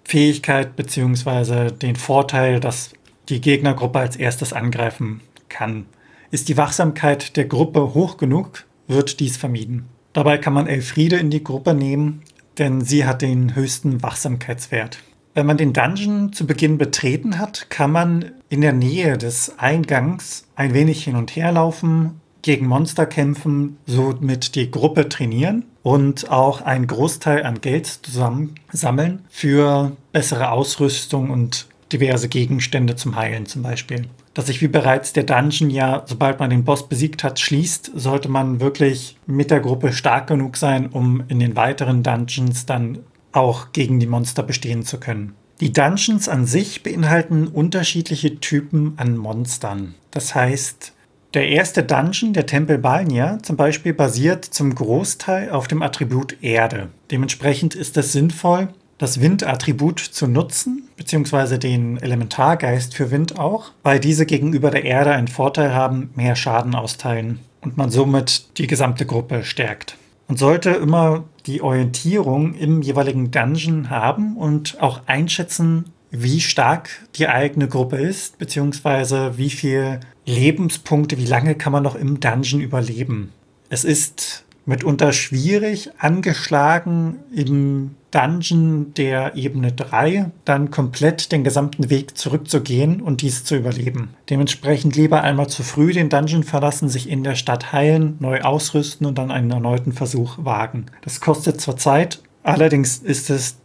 Fähigkeit 0.04 0.76
bzw. 0.76 1.70
den 1.70 1.96
Vorteil, 1.96 2.60
dass 2.60 2.92
die 3.28 3.40
Gegnergruppe 3.40 3.98
als 3.98 4.16
erstes 4.16 4.52
angreifen 4.52 5.20
kann. 5.48 5.86
Ist 6.30 6.48
die 6.48 6.56
Wachsamkeit 6.56 7.36
der 7.36 7.44
Gruppe 7.44 7.94
hoch 7.94 8.16
genug, 8.16 8.64
wird 8.86 9.20
dies 9.20 9.36
vermieden. 9.36 9.86
Dabei 10.12 10.38
kann 10.38 10.52
man 10.52 10.66
Elfriede 10.66 11.16
in 11.16 11.30
die 11.30 11.44
Gruppe 11.44 11.74
nehmen, 11.74 12.22
denn 12.58 12.80
sie 12.80 13.04
hat 13.04 13.22
den 13.22 13.54
höchsten 13.54 14.02
Wachsamkeitswert. 14.02 14.98
Wenn 15.34 15.46
man 15.46 15.56
den 15.56 15.72
Dungeon 15.72 16.32
zu 16.32 16.46
Beginn 16.46 16.76
betreten 16.76 17.38
hat, 17.38 17.70
kann 17.70 17.92
man 17.92 18.32
in 18.48 18.60
der 18.60 18.72
Nähe 18.72 19.16
des 19.16 19.58
Eingangs 19.58 20.48
ein 20.56 20.74
wenig 20.74 21.04
hin 21.04 21.14
und 21.14 21.36
her 21.36 21.52
laufen, 21.52 22.19
gegen 22.42 22.66
Monster 22.66 23.06
kämpfen, 23.06 23.78
somit 23.86 24.54
die 24.54 24.70
Gruppe 24.70 25.08
trainieren 25.08 25.64
und 25.82 26.30
auch 26.30 26.62
einen 26.62 26.86
Großteil 26.86 27.44
an 27.44 27.60
Geld 27.60 27.86
zusammen 27.86 28.54
sammeln 28.72 29.24
für 29.28 29.96
bessere 30.12 30.50
Ausrüstung 30.50 31.30
und 31.30 31.66
diverse 31.92 32.28
Gegenstände 32.28 32.96
zum 32.96 33.16
Heilen 33.16 33.46
zum 33.46 33.62
Beispiel. 33.62 34.06
Dass 34.34 34.46
sich 34.46 34.60
wie 34.60 34.68
bereits 34.68 35.12
der 35.12 35.24
Dungeon 35.24 35.70
ja, 35.70 36.04
sobald 36.06 36.38
man 36.38 36.50
den 36.50 36.64
Boss 36.64 36.88
besiegt 36.88 37.24
hat, 37.24 37.40
schließt, 37.40 37.90
sollte 37.94 38.28
man 38.28 38.60
wirklich 38.60 39.16
mit 39.26 39.50
der 39.50 39.60
Gruppe 39.60 39.92
stark 39.92 40.28
genug 40.28 40.56
sein, 40.56 40.86
um 40.86 41.24
in 41.28 41.40
den 41.40 41.56
weiteren 41.56 42.02
Dungeons 42.02 42.64
dann 42.64 43.00
auch 43.32 43.72
gegen 43.72 43.98
die 43.98 44.06
Monster 44.06 44.42
bestehen 44.42 44.84
zu 44.84 44.98
können. 44.98 45.34
Die 45.60 45.72
Dungeons 45.72 46.28
an 46.28 46.46
sich 46.46 46.82
beinhalten 46.82 47.46
unterschiedliche 47.46 48.40
Typen 48.40 48.94
an 48.96 49.16
Monstern. 49.16 49.94
Das 50.10 50.34
heißt, 50.34 50.94
der 51.34 51.48
erste 51.48 51.82
Dungeon, 51.84 52.32
der 52.32 52.46
Tempel 52.46 52.78
Balnia, 52.78 53.38
zum 53.42 53.56
Beispiel 53.56 53.94
basiert 53.94 54.44
zum 54.44 54.74
Großteil 54.74 55.50
auf 55.50 55.68
dem 55.68 55.82
Attribut 55.82 56.42
Erde. 56.42 56.88
Dementsprechend 57.10 57.74
ist 57.74 57.96
es 57.96 58.12
sinnvoll, 58.12 58.68
das 58.98 59.20
Windattribut 59.20 60.00
zu 60.00 60.26
nutzen, 60.26 60.88
beziehungsweise 60.96 61.58
den 61.58 61.96
Elementargeist 61.96 62.94
für 62.94 63.10
Wind 63.10 63.38
auch, 63.38 63.70
weil 63.82 64.00
diese 64.00 64.26
gegenüber 64.26 64.70
der 64.70 64.84
Erde 64.84 65.12
einen 65.12 65.28
Vorteil 65.28 65.72
haben, 65.74 66.10
mehr 66.16 66.36
Schaden 66.36 66.74
austeilen 66.74 67.38
und 67.60 67.76
man 67.76 67.90
somit 67.90 68.58
die 68.58 68.66
gesamte 68.66 69.06
Gruppe 69.06 69.44
stärkt. 69.44 69.96
Man 70.28 70.36
sollte 70.36 70.70
immer 70.70 71.24
die 71.46 71.62
Orientierung 71.62 72.54
im 72.54 72.82
jeweiligen 72.82 73.30
Dungeon 73.30 73.88
haben 73.88 74.36
und 74.36 74.80
auch 74.80 75.00
einschätzen, 75.06 75.86
wie 76.10 76.40
stark 76.40 76.90
die 77.14 77.28
eigene 77.28 77.68
Gruppe 77.68 77.96
ist, 77.96 78.38
beziehungsweise 78.38 79.38
wie 79.38 79.50
viel 79.50 80.00
Lebenspunkte, 80.30 81.18
wie 81.18 81.26
lange 81.26 81.54
kann 81.54 81.72
man 81.72 81.82
noch 81.82 81.94
im 81.94 82.20
Dungeon 82.20 82.60
überleben. 82.60 83.32
Es 83.68 83.84
ist 83.84 84.44
mitunter 84.66 85.12
schwierig, 85.12 85.90
angeschlagen 85.98 87.16
im 87.34 87.96
Dungeon 88.10 88.92
der 88.94 89.36
Ebene 89.36 89.72
3 89.72 90.30
dann 90.44 90.70
komplett 90.70 91.32
den 91.32 91.44
gesamten 91.44 91.90
Weg 91.90 92.16
zurückzugehen 92.18 93.00
und 93.00 93.22
dies 93.22 93.44
zu 93.44 93.56
überleben. 93.56 94.10
Dementsprechend 94.28 94.96
lieber 94.96 95.22
einmal 95.22 95.48
zu 95.48 95.62
früh 95.62 95.92
den 95.92 96.08
Dungeon 96.08 96.42
verlassen, 96.42 96.88
sich 96.88 97.08
in 97.08 97.22
der 97.24 97.36
Stadt 97.36 97.72
heilen, 97.72 98.16
neu 98.20 98.40
ausrüsten 98.40 99.06
und 99.06 99.18
dann 99.18 99.30
einen 99.30 99.50
erneuten 99.50 99.92
Versuch 99.92 100.38
wagen. 100.44 100.86
Das 101.02 101.20
kostet 101.20 101.60
zwar 101.60 101.76
Zeit, 101.76 102.20
allerdings 102.42 102.98
ist 102.98 103.30
es 103.30 103.56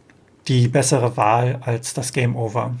die 0.48 0.68
bessere 0.68 1.16
Wahl 1.16 1.58
als 1.62 1.94
das 1.94 2.12
Game 2.12 2.36
Over. 2.36 2.76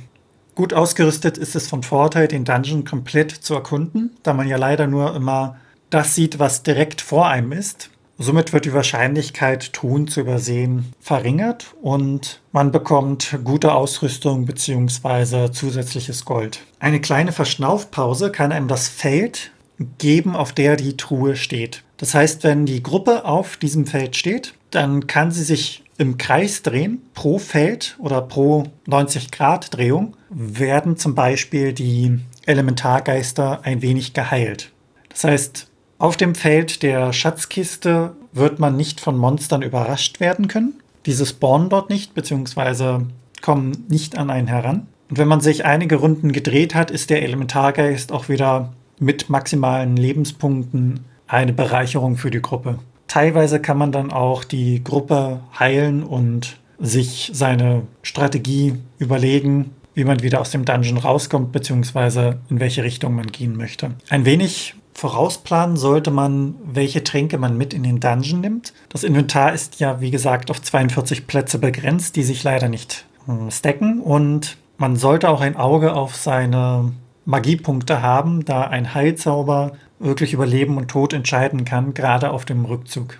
Gut 0.56 0.72
ausgerüstet 0.72 1.36
ist 1.36 1.54
es 1.54 1.68
von 1.68 1.82
Vorteil, 1.82 2.28
den 2.28 2.46
Dungeon 2.46 2.86
komplett 2.86 3.30
zu 3.30 3.52
erkunden, 3.52 4.16
da 4.22 4.32
man 4.32 4.48
ja 4.48 4.56
leider 4.56 4.86
nur 4.86 5.14
immer 5.14 5.58
das 5.90 6.14
sieht, 6.14 6.38
was 6.38 6.62
direkt 6.62 7.02
vor 7.02 7.28
einem 7.28 7.52
ist. 7.52 7.90
Somit 8.16 8.54
wird 8.54 8.64
die 8.64 8.72
Wahrscheinlichkeit, 8.72 9.74
Truhen 9.74 10.08
zu 10.08 10.20
übersehen, 10.20 10.94
verringert 10.98 11.74
und 11.82 12.40
man 12.52 12.72
bekommt 12.72 13.38
gute 13.44 13.74
Ausrüstung 13.74 14.46
bzw. 14.46 15.50
zusätzliches 15.52 16.24
Gold. 16.24 16.60
Eine 16.80 17.02
kleine 17.02 17.32
Verschnaufpause 17.32 18.32
kann 18.32 18.50
einem 18.50 18.66
das 18.66 18.88
Feld 18.88 19.50
geben, 19.98 20.34
auf 20.34 20.52
der 20.54 20.76
die 20.76 20.96
Truhe 20.96 21.36
steht. 21.36 21.82
Das 21.98 22.14
heißt, 22.14 22.44
wenn 22.44 22.64
die 22.64 22.82
Gruppe 22.82 23.26
auf 23.26 23.58
diesem 23.58 23.84
Feld 23.84 24.16
steht, 24.16 24.54
dann 24.70 25.06
kann 25.06 25.30
sie 25.30 25.44
sich 25.44 25.84
im 25.98 26.18
Kreis 26.18 26.62
drehen. 26.62 27.02
Pro 27.14 27.38
Feld 27.38 27.96
oder 27.98 28.20
pro 28.22 28.64
90 28.86 29.30
Grad 29.30 29.76
Drehung 29.76 30.16
werden 30.30 30.96
zum 30.96 31.14
Beispiel 31.14 31.72
die 31.72 32.20
Elementargeister 32.46 33.60
ein 33.64 33.82
wenig 33.82 34.12
geheilt. 34.12 34.72
Das 35.08 35.24
heißt, 35.24 35.68
auf 35.98 36.16
dem 36.16 36.34
Feld 36.34 36.82
der 36.82 37.12
Schatzkiste 37.12 38.14
wird 38.32 38.58
man 38.58 38.76
nicht 38.76 39.00
von 39.00 39.16
Monstern 39.16 39.62
überrascht 39.62 40.20
werden 40.20 40.46
können. 40.48 40.74
Diese 41.06 41.24
spawnen 41.24 41.70
dort 41.70 41.88
nicht, 41.88 42.14
beziehungsweise 42.14 43.06
kommen 43.40 43.86
nicht 43.88 44.18
an 44.18 44.30
einen 44.30 44.48
heran. 44.48 44.88
Und 45.08 45.18
wenn 45.18 45.28
man 45.28 45.40
sich 45.40 45.64
einige 45.64 45.96
Runden 45.96 46.32
gedreht 46.32 46.74
hat, 46.74 46.90
ist 46.90 47.10
der 47.10 47.22
Elementargeist 47.22 48.12
auch 48.12 48.28
wieder 48.28 48.72
mit 48.98 49.30
maximalen 49.30 49.96
Lebenspunkten 49.96 51.04
eine 51.28 51.52
Bereicherung 51.52 52.16
für 52.16 52.30
die 52.30 52.42
Gruppe. 52.42 52.78
Teilweise 53.08 53.60
kann 53.60 53.78
man 53.78 53.92
dann 53.92 54.12
auch 54.12 54.44
die 54.44 54.82
Gruppe 54.82 55.40
heilen 55.58 56.02
und 56.02 56.58
sich 56.78 57.30
seine 57.32 57.82
Strategie 58.02 58.74
überlegen, 58.98 59.72
wie 59.94 60.04
man 60.04 60.22
wieder 60.22 60.40
aus 60.40 60.50
dem 60.50 60.64
Dungeon 60.64 60.98
rauskommt, 60.98 61.52
beziehungsweise 61.52 62.38
in 62.50 62.60
welche 62.60 62.84
Richtung 62.84 63.14
man 63.14 63.26
gehen 63.28 63.56
möchte. 63.56 63.92
Ein 64.10 64.26
wenig 64.26 64.74
Vorausplanen 64.92 65.76
sollte 65.76 66.10
man, 66.10 66.54
welche 66.64 67.04
Tränke 67.04 67.38
man 67.38 67.56
mit 67.56 67.74
in 67.74 67.82
den 67.82 68.00
Dungeon 68.00 68.40
nimmt. 68.40 68.72
Das 68.88 69.04
Inventar 69.04 69.52
ist 69.52 69.78
ja, 69.78 70.00
wie 70.00 70.10
gesagt, 70.10 70.50
auf 70.50 70.60
42 70.60 71.26
Plätze 71.26 71.58
begrenzt, 71.58 72.16
die 72.16 72.22
sich 72.22 72.42
leider 72.42 72.68
nicht 72.68 73.06
äh, 73.28 73.50
stacken. 73.50 74.00
Und 74.00 74.56
man 74.78 74.96
sollte 74.96 75.28
auch 75.28 75.40
ein 75.40 75.56
Auge 75.56 75.94
auf 75.94 76.16
seine 76.16 76.92
Magiepunkte 77.26 78.00
haben, 78.02 78.44
da 78.44 78.62
ein 78.62 78.94
Heilzauber 78.94 79.72
wirklich 79.98 80.32
über 80.32 80.46
Leben 80.46 80.76
und 80.76 80.88
Tod 80.88 81.12
entscheiden 81.12 81.64
kann, 81.64 81.94
gerade 81.94 82.30
auf 82.30 82.44
dem 82.44 82.64
Rückzug. 82.64 83.18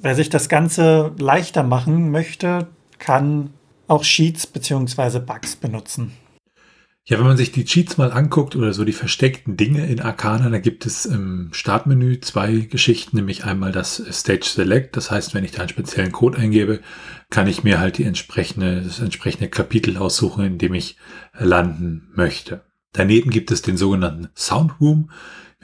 Wer 0.00 0.14
sich 0.14 0.30
das 0.30 0.48
Ganze 0.48 1.12
leichter 1.18 1.62
machen 1.62 2.10
möchte, 2.10 2.68
kann 2.98 3.50
auch 3.88 4.04
Sheets 4.04 4.46
bzw. 4.46 5.20
Bugs 5.20 5.56
benutzen. 5.56 6.12
Ja, 7.06 7.18
wenn 7.18 7.26
man 7.26 7.36
sich 7.36 7.52
die 7.52 7.66
Cheats 7.66 7.98
mal 7.98 8.12
anguckt 8.12 8.56
oder 8.56 8.72
so 8.72 8.82
die 8.82 8.92
versteckten 8.92 9.58
Dinge 9.58 9.86
in 9.86 10.00
Arcana, 10.00 10.48
da 10.48 10.58
gibt 10.58 10.86
es 10.86 11.04
im 11.04 11.50
Startmenü 11.52 12.20
zwei 12.20 12.60
Geschichten, 12.60 13.18
nämlich 13.18 13.44
einmal 13.44 13.72
das 13.72 14.02
Stage 14.10 14.46
Select. 14.46 14.96
Das 14.96 15.10
heißt, 15.10 15.34
wenn 15.34 15.44
ich 15.44 15.50
da 15.50 15.60
einen 15.60 15.68
speziellen 15.68 16.12
Code 16.12 16.38
eingebe, 16.38 16.80
kann 17.28 17.46
ich 17.46 17.62
mir 17.62 17.78
halt 17.78 17.98
die 17.98 18.04
entsprechende, 18.04 18.80
das 18.80 19.00
entsprechende 19.00 19.50
Kapitel 19.50 19.98
aussuchen, 19.98 20.46
in 20.46 20.58
dem 20.58 20.72
ich 20.72 20.96
landen 21.38 22.08
möchte. 22.14 22.62
Daneben 22.92 23.28
gibt 23.28 23.50
es 23.50 23.60
den 23.60 23.76
sogenannten 23.76 24.30
Soundroom. 24.34 25.10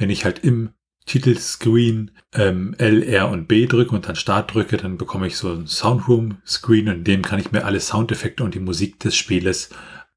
Wenn 0.00 0.08
ich 0.08 0.24
halt 0.24 0.38
im 0.44 0.70
Titelscreen 1.04 2.12
ähm, 2.34 2.74
L, 2.78 3.02
R 3.02 3.28
und 3.28 3.48
B 3.48 3.66
drücke 3.66 3.94
und 3.94 4.08
dann 4.08 4.16
Start 4.16 4.54
drücke, 4.54 4.78
dann 4.78 4.96
bekomme 4.96 5.26
ich 5.26 5.36
so 5.36 5.52
ein 5.52 5.66
Soundroom-Screen 5.66 6.88
und 6.88 6.94
in 6.94 7.04
dem 7.04 7.22
kann 7.22 7.38
ich 7.38 7.52
mir 7.52 7.66
alle 7.66 7.80
Soundeffekte 7.80 8.42
und 8.42 8.54
die 8.54 8.60
Musik 8.60 8.98
des 8.98 9.14
Spieles 9.14 9.68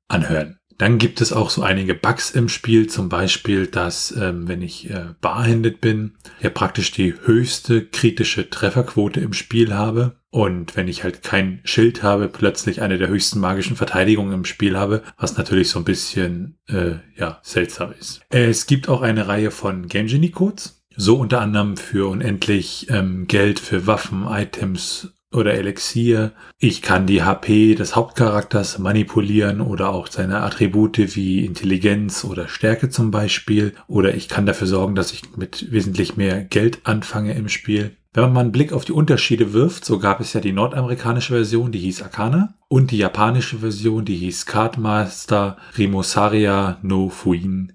anhören. 0.08 0.58
Dann 0.78 0.98
gibt 0.98 1.22
es 1.22 1.34
auch 1.34 1.50
so 1.50 1.62
einige 1.62 1.94
Bugs 1.94 2.32
im 2.32 2.50
Spiel, 2.50 2.88
zum 2.88 3.10
Beispiel, 3.10 3.68
dass 3.68 4.12
ähm, 4.16 4.48
wenn 4.48 4.62
ich 4.62 4.90
äh, 4.90 5.08
barhändet 5.22 5.82
bin, 5.82 6.14
ja 6.42 6.50
praktisch 6.50 6.92
die 6.92 7.14
höchste 7.24 7.86
kritische 7.86 8.50
Trefferquote 8.50 9.20
im 9.20 9.34
Spiel 9.34 9.74
habe. 9.74 10.16
Und 10.30 10.76
wenn 10.76 10.88
ich 10.88 11.04
halt 11.04 11.22
kein 11.22 11.60
Schild 11.64 12.02
habe, 12.02 12.28
plötzlich 12.28 12.82
eine 12.82 12.98
der 12.98 13.08
höchsten 13.08 13.40
magischen 13.40 13.76
Verteidigungen 13.76 14.34
im 14.34 14.46
Spiel 14.46 14.78
habe, 14.78 15.04
was 15.18 15.38
natürlich 15.38 15.70
so 15.70 15.80
ein 15.80 15.86
bisschen 15.86 16.58
äh, 16.68 16.96
ja 17.16 17.40
seltsam 17.44 17.94
ist. 18.00 18.22
Es 18.30 18.66
gibt 18.66 18.90
auch 18.90 19.04
eine 19.04 19.28
Reihe 19.28 19.52
von 19.52 19.88
Game 19.88 20.08
Genie 20.08 20.32
Codes, 20.32 20.84
so 20.96 21.18
unter 21.18 21.40
anderem 21.42 21.78
für 21.78 22.10
unendlich 22.10 22.88
ähm, 22.90 23.28
Geld 23.28 23.60
für 23.60 23.86
Waffen, 23.86 24.26
Items 24.28 25.14
oder 25.34 25.54
Elixier. 25.54 26.32
Ich 26.60 26.82
kann 26.82 27.08
die 27.08 27.24
HP 27.24 27.76
des 27.76 27.96
Hauptcharakters 27.96 28.80
manipulieren 28.80 29.62
oder 29.62 29.90
auch 29.90 30.08
seine 30.08 30.42
Attribute 30.42 31.16
wie 31.16 31.46
Intelligenz 31.46 32.24
oder 32.24 32.48
Stärke 32.48 32.90
zum 32.90 33.12
Beispiel. 33.12 33.74
Oder 33.88 34.16
ich 34.16 34.30
kann 34.30 34.46
dafür 34.46 34.68
sorgen, 34.68 34.96
dass 34.96 35.12
ich 35.12 35.36
mit 35.36 35.72
wesentlich 35.72 36.18
mehr 36.18 36.44
Geld 36.44 36.80
anfange 36.84 37.34
im 37.34 37.50
Spiel. 37.50 37.98
Wenn 38.14 38.26
man 38.26 38.34
mal 38.34 38.40
einen 38.42 38.52
Blick 38.52 38.74
auf 38.74 38.86
die 38.86 38.92
Unterschiede 38.92 39.54
wirft, 39.54 39.86
so 39.86 39.98
gab 39.98 40.20
es 40.20 40.34
ja 40.34 40.40
die 40.40 40.52
nordamerikanische 40.52 41.34
Version, 41.34 41.72
die 41.72 41.80
hieß 41.80 42.04
Arcana, 42.04 42.54
und 42.68 42.92
die 42.92 42.98
japanische 42.98 43.58
Version, 43.60 44.06
die 44.06 44.18
hieß 44.18 44.46
Cardmaster 44.46 45.58
Rimosaria 45.76 46.78
no 46.84 47.10
Fuin. 47.10 47.74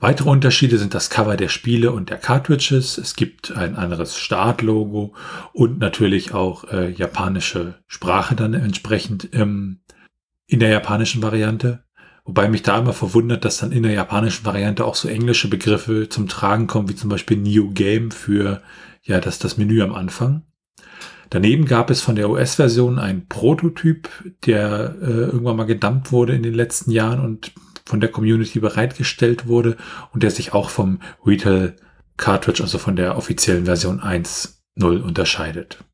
Weitere 0.00 0.30
Unterschiede 0.30 0.78
sind 0.78 0.94
das 0.94 1.10
Cover 1.10 1.36
der 1.36 1.48
Spiele 1.48 1.92
und 1.92 2.08
der 2.08 2.16
Cartridges. 2.16 2.96
Es 2.96 3.16
gibt 3.16 3.54
ein 3.54 3.76
anderes 3.76 4.16
Startlogo 4.16 5.12
und 5.52 5.78
natürlich 5.78 6.32
auch 6.32 6.64
äh, 6.72 6.90
japanische 6.90 7.74
Sprache 7.86 8.34
dann 8.34 8.54
entsprechend 8.54 9.28
ähm, 9.34 9.80
in 10.46 10.58
der 10.58 10.70
japanischen 10.70 11.22
Variante. 11.22 11.84
Wobei 12.24 12.48
mich 12.48 12.62
da 12.62 12.78
immer 12.78 12.94
verwundert, 12.94 13.44
dass 13.44 13.58
dann 13.58 13.72
in 13.72 13.82
der 13.82 13.92
japanischen 13.92 14.46
Variante 14.46 14.86
auch 14.86 14.94
so 14.94 15.06
englische 15.06 15.48
Begriffe 15.48 16.08
zum 16.08 16.28
Tragen 16.28 16.66
kommen, 16.66 16.88
wie 16.88 16.96
zum 16.96 17.10
Beispiel 17.10 17.36
New 17.36 17.70
Game 17.72 18.10
für 18.10 18.62
ja 19.02 19.20
das, 19.20 19.38
das 19.38 19.58
Menü 19.58 19.82
am 19.82 19.94
Anfang. 19.94 20.44
Daneben 21.28 21.66
gab 21.66 21.90
es 21.90 22.00
von 22.00 22.16
der 22.16 22.30
US-Version 22.30 22.98
einen 22.98 23.28
Prototyp, 23.28 24.08
der 24.46 24.96
äh, 25.02 25.04
irgendwann 25.04 25.56
mal 25.56 25.64
gedumpt 25.64 26.10
wurde 26.10 26.34
in 26.34 26.42
den 26.42 26.54
letzten 26.54 26.90
Jahren 26.90 27.20
und 27.20 27.52
von 27.90 28.00
der 28.00 28.10
Community 28.10 28.60
bereitgestellt 28.60 29.48
wurde 29.48 29.76
und 30.12 30.22
der 30.22 30.30
sich 30.30 30.54
auch 30.54 30.70
vom 30.70 31.00
Retail 31.26 31.74
Cartridge, 32.16 32.62
also 32.62 32.78
von 32.78 32.94
der 32.96 33.16
offiziellen 33.16 33.64
Version 33.64 34.00
1.0 34.00 35.02
unterscheidet. 35.02 35.84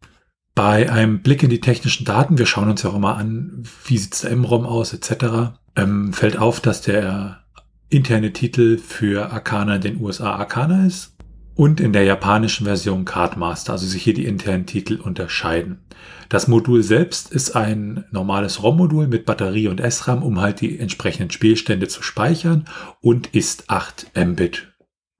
Bei 0.54 0.90
einem 0.92 1.22
Blick 1.22 1.42
in 1.42 1.50
die 1.50 1.61
technischen 1.61 2.04
Daten, 2.04 2.38
wir 2.38 2.46
schauen 2.46 2.68
uns 2.68 2.82
ja 2.82 2.90
auch 2.90 2.96
immer 2.96 3.16
an, 3.16 3.62
wie 3.87 3.98
sieht 3.98 4.22
der 4.22 4.30
M-ROM 4.30 4.66
aus, 4.66 4.92
etc., 4.92 5.56
ähm, 5.74 6.12
fällt 6.12 6.38
auf, 6.38 6.61
dass 6.61 6.82
der 6.82 7.44
interne 7.88 8.32
Titel 8.32 8.78
für 8.78 9.32
Arcana 9.32 9.76
in 9.76 9.82
den 9.82 10.00
USA 10.00 10.35
Arcana 10.35 10.87
ist 10.87 11.15
und 11.56 11.80
in 11.80 11.92
der 11.92 12.04
japanischen 12.04 12.66
Version 12.66 13.04
Cardmaster, 13.04 13.72
also 13.72 13.86
sich 13.86 14.02
hier 14.02 14.14
die 14.14 14.26
internen 14.26 14.66
Titel 14.66 15.00
unterscheiden. 15.00 15.80
Das 16.28 16.48
Modul 16.48 16.82
selbst 16.82 17.32
ist 17.32 17.56
ein 17.56 18.04
normales 18.10 18.62
ROM-Modul 18.62 19.06
mit 19.06 19.24
Batterie 19.26 19.68
und 19.68 19.80
SRAM, 19.80 20.22
um 20.22 20.40
halt 20.40 20.60
die 20.60 20.78
entsprechenden 20.78 21.30
Spielstände 21.30 21.88
zu 21.88 22.02
speichern 22.02 22.66
und 23.00 23.28
ist 23.28 23.70
8 23.70 24.12
Mbit 24.14 24.68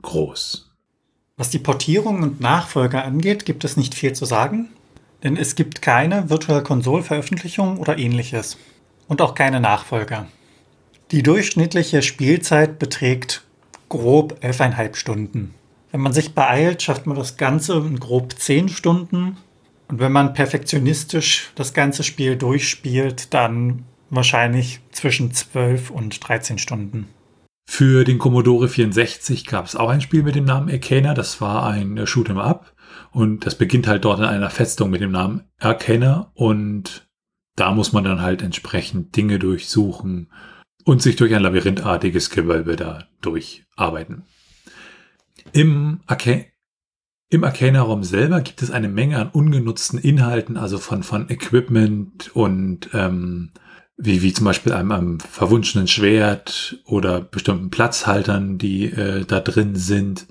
groß. 0.03 0.71
Was 1.39 1.51
die 1.51 1.59
Portierung 1.59 2.23
und 2.23 2.41
Nachfolger 2.41 3.05
angeht, 3.05 3.45
gibt 3.45 3.65
es 3.65 3.77
nicht 3.77 3.95
viel 3.95 4.13
zu 4.13 4.25
sagen, 4.27 4.69
denn 5.23 5.37
es 5.37 5.55
gibt 5.55 5.81
keine 5.81 6.29
Virtual 6.29 6.63
Console 6.63 7.03
Veröffentlichung 7.03 7.79
oder 7.79 7.99
ähnliches 7.99 8.59
und 9.09 9.23
auch 9.23 9.35
keine 9.35 9.61
Nachfolger. 9.61 10.27
Die 11.13 11.23
durchschnittliche 11.23 12.03
Spielzeit 12.03 12.79
beträgt 12.79 13.45
grob 13.89 14.39
11,5 14.43 14.97
Stunden. 14.97 15.55
Wenn 15.97 16.03
man 16.03 16.13
sich 16.13 16.35
beeilt, 16.35 16.83
schafft 16.83 17.07
man 17.07 17.17
das 17.17 17.39
Ganze 17.39 17.79
in 17.79 17.99
grob 17.99 18.39
10 18.39 18.69
Stunden 18.69 19.39
und 19.89 19.99
wenn 19.99 20.13
man 20.13 20.35
perfektionistisch 20.35 21.53
das 21.55 21.73
ganze 21.73 22.03
Spiel 22.03 22.37
durchspielt, 22.37 23.33
dann 23.33 23.87
wahrscheinlich 24.11 24.81
zwischen 24.93 25.33
12 25.33 25.89
und 25.91 26.29
13 26.29 26.59
Stunden. 26.59 27.09
Für 27.67 28.05
den 28.05 28.19
Commodore 28.19 28.69
64 28.69 29.47
gab 29.47 29.65
es 29.65 29.75
auch 29.75 29.89
ein 29.89 30.03
Spiel 30.03 30.23
mit 30.23 30.35
dem 30.35 30.45
Namen 30.45 30.69
Arcana. 30.71 31.15
Das 31.15 31.41
war 31.41 31.67
ein 31.67 31.99
Shoot'em 32.01 32.43
Up. 32.43 32.75
Und 33.11 33.47
das 33.47 33.55
beginnt 33.55 33.87
halt 33.87 34.05
dort 34.05 34.19
in 34.19 34.27
einer 34.27 34.51
Festung 34.51 34.91
mit 34.91 35.01
dem 35.01 35.13
Namen 35.13 35.45
Arcana. 35.61 36.31
Und 36.35 37.09
da 37.57 37.73
muss 37.73 37.95
man 37.95 38.05
dann 38.05 38.21
halt 38.21 38.43
entsprechend 38.43 39.17
Dinge 39.17 39.39
durchsuchen 39.39 40.31
und 40.85 41.01
sich 41.01 41.17
durch 41.17 41.35
ein 41.35 41.43
labyrinthartiges 41.43 42.29
Gewölbe 42.29 42.77
da 42.77 43.05
durcharbeiten. 43.23 44.25
Im 45.53 46.01
Arcana 46.07 46.45
im 47.29 47.43
Arcana-Raum 47.43 48.05
selber 48.05 48.41
gibt 48.41 48.63
es 48.63 48.71
eine 48.71 48.89
Menge 48.89 49.19
an 49.19 49.31
ungenutzten 49.31 49.99
Inhalten, 49.99 50.57
also 50.57 50.79
von, 50.79 51.03
von 51.03 51.29
Equipment 51.29 52.31
und 52.37 52.89
ähm, 52.93 53.51
wie, 53.97 54.23
wie 54.23 54.33
zum 54.33 54.45
Beispiel 54.45 54.73
einem, 54.73 54.93
einem 54.93 55.21
verwunschenen 55.21 55.89
Schwert 55.89 56.79
oder 56.85 57.21
bestimmten 57.21 57.71
Platzhaltern, 57.71 58.59
die 58.59 58.85
äh, 58.85 59.25
da 59.25 59.41
drin 59.41 59.75
sind 59.75 60.29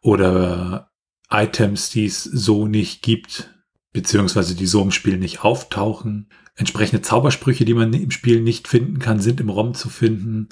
oder 0.00 0.90
Items, 1.30 1.90
die 1.90 2.06
es 2.06 2.24
so 2.24 2.66
nicht 2.66 3.02
gibt, 3.02 3.50
beziehungsweise 3.92 4.54
die 4.54 4.66
so 4.66 4.82
im 4.82 4.90
Spiel 4.90 5.18
nicht 5.18 5.44
auftauchen. 5.44 6.30
Entsprechende 6.54 7.02
Zaubersprüche, 7.02 7.66
die 7.66 7.74
man 7.74 7.92
im 7.92 8.10
Spiel 8.10 8.40
nicht 8.40 8.68
finden 8.68 9.00
kann, 9.00 9.20
sind 9.20 9.40
im 9.40 9.50
ROM 9.50 9.74
zu 9.74 9.90
finden. 9.90 10.48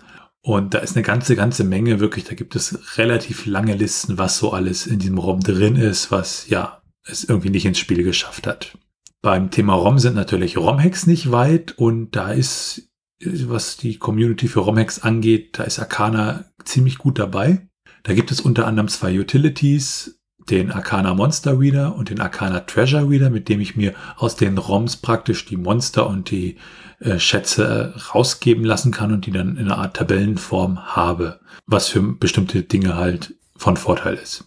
Und 0.47 0.75
da 0.75 0.79
ist 0.79 0.95
eine 0.95 1.03
ganze, 1.03 1.35
ganze 1.35 1.65
Menge 1.65 1.99
wirklich. 1.99 2.23
Da 2.23 2.37
gibt 2.37 2.55
es 2.55 2.97
relativ 2.99 3.47
lange 3.47 3.75
Listen, 3.75 4.17
was 4.17 4.39
so 4.39 4.53
alles 4.53 4.87
in 4.87 5.01
diesem 5.01 5.19
ROM 5.19 5.41
drin 5.41 5.75
ist, 5.75 6.13
was 6.13 6.49
ja 6.49 6.83
es 7.05 7.25
irgendwie 7.25 7.51
nicht 7.51 7.67
ins 7.67 7.81
Spiel 7.81 8.05
geschafft 8.05 8.47
hat. 8.47 8.79
Beim 9.23 9.51
Thema 9.51 9.75
ROM 9.75 9.99
sind 9.99 10.15
natürlich 10.15 10.57
ROM-Hacks 10.57 11.09
nicht 11.09 11.33
weit 11.33 11.77
und 11.77 12.15
da 12.15 12.31
ist, 12.31 12.89
was 13.21 13.77
die 13.77 13.99
Community 13.99 14.47
für 14.47 14.61
ROM-Hacks 14.61 15.01
angeht, 15.01 15.59
da 15.59 15.65
ist 15.65 15.81
Arcana 15.81 16.45
ziemlich 16.65 16.99
gut 16.99 17.19
dabei. 17.19 17.67
Da 18.05 18.15
gibt 18.15 18.31
es 18.31 18.41
unter 18.41 18.69
anderem 18.69 18.87
zwei 18.87 19.19
Utilities, 19.19 20.16
den 20.51 20.71
Arcana 20.71 21.15
Monster 21.15 21.59
Reader 21.59 21.97
und 21.97 22.11
den 22.11 22.21
Arcana 22.21 22.61
Treasure 22.61 23.09
Reader, 23.09 23.31
mit 23.31 23.49
dem 23.49 23.61
ich 23.61 23.77
mir 23.77 23.95
aus 24.17 24.37
den 24.37 24.59
ROMs 24.59 24.97
praktisch 24.97 25.45
die 25.47 25.57
Monster 25.57 26.07
und 26.07 26.31
die 26.31 26.57
äh, 27.01 27.19
Schätze 27.19 27.95
rausgeben 28.15 28.65
lassen 28.65 28.93
kann 28.93 29.13
und 29.13 29.27
die 29.27 29.33
dann 29.33 29.57
in 29.57 29.67
einer 29.67 29.79
Art 29.79 29.97
Tabellenform 29.97 30.95
habe, 30.95 31.41
was 31.67 31.89
für 31.89 32.01
bestimmte 32.03 32.63
Dinge 32.63 32.97
halt 32.97 33.35
von 33.57 33.77
Vorteil 33.77 34.15
ist. 34.15 34.45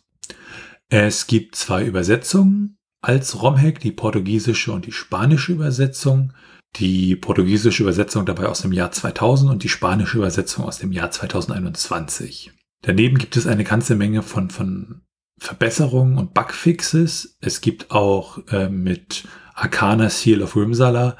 Es 0.89 1.27
gibt 1.27 1.55
zwei 1.55 1.85
Übersetzungen 1.85 2.77
als 3.01 3.41
ROM-Hack, 3.41 3.79
die 3.79 3.91
portugiesische 3.91 4.71
und 4.71 4.85
die 4.85 4.91
spanische 4.91 5.51
Übersetzung. 5.51 6.33
Die 6.75 7.15
portugiesische 7.15 7.83
Übersetzung 7.83 8.25
dabei 8.25 8.45
aus 8.45 8.61
dem 8.61 8.71
Jahr 8.71 8.91
2000 8.91 9.51
und 9.51 9.63
die 9.63 9.69
spanische 9.69 10.17
Übersetzung 10.17 10.65
aus 10.65 10.77
dem 10.77 10.91
Jahr 10.91 11.09
2021. 11.09 12.51
Daneben 12.81 13.17
gibt 13.17 13.35
es 13.37 13.47
eine 13.47 13.63
ganze 13.63 13.95
Menge 13.95 14.21
von, 14.21 14.49
von 14.49 15.01
Verbesserungen 15.39 16.17
und 16.17 16.33
Bugfixes. 16.33 17.37
Es 17.41 17.61
gibt 17.61 17.91
auch 17.91 18.39
äh, 18.51 18.69
mit 18.69 19.23
Arcana 19.55 20.09
Seal 20.09 20.41
of 20.41 20.55
Rimsala 20.55 21.17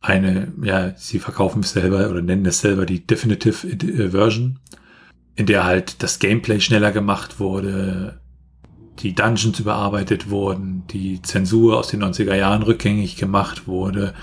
eine, 0.00 0.52
ja, 0.62 0.94
sie 0.96 1.18
verkaufen 1.18 1.60
es 1.60 1.70
selber 1.72 2.08
oder 2.10 2.22
nennen 2.22 2.46
es 2.46 2.60
selber 2.60 2.86
die 2.86 3.06
Definitive 3.06 3.66
äh, 3.66 4.10
Version, 4.10 4.60
in 5.34 5.46
der 5.46 5.64
halt 5.64 6.02
das 6.02 6.18
Gameplay 6.18 6.60
schneller 6.60 6.92
gemacht 6.92 7.40
wurde, 7.40 8.20
die 9.00 9.14
Dungeons 9.14 9.60
überarbeitet 9.60 10.30
wurden, 10.30 10.84
die 10.90 11.20
Zensur 11.22 11.78
aus 11.78 11.88
den 11.88 12.02
90er 12.02 12.34
Jahren 12.34 12.62
rückgängig 12.62 13.16
gemacht 13.16 13.66
wurde 13.66 14.14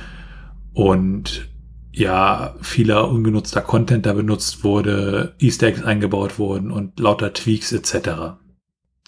und 0.74 1.50
ja, 1.92 2.56
vieler 2.62 3.10
ungenutzter 3.10 3.62
Content 3.62 4.08
da 4.08 4.14
benutzt 4.14 4.64
wurde, 4.64 5.36
Easter 5.38 5.68
Eggs 5.68 5.84
eingebaut 5.84 6.40
wurden 6.40 6.72
und 6.72 7.00
lauter 7.00 7.34
Tweaks 7.34 7.72
etc. 7.72 8.40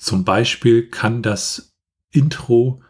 Zum 0.06 0.24
Beispiel 0.24 0.88
kann 0.88 1.24
das 1.24 1.74
Intro, 2.12 2.84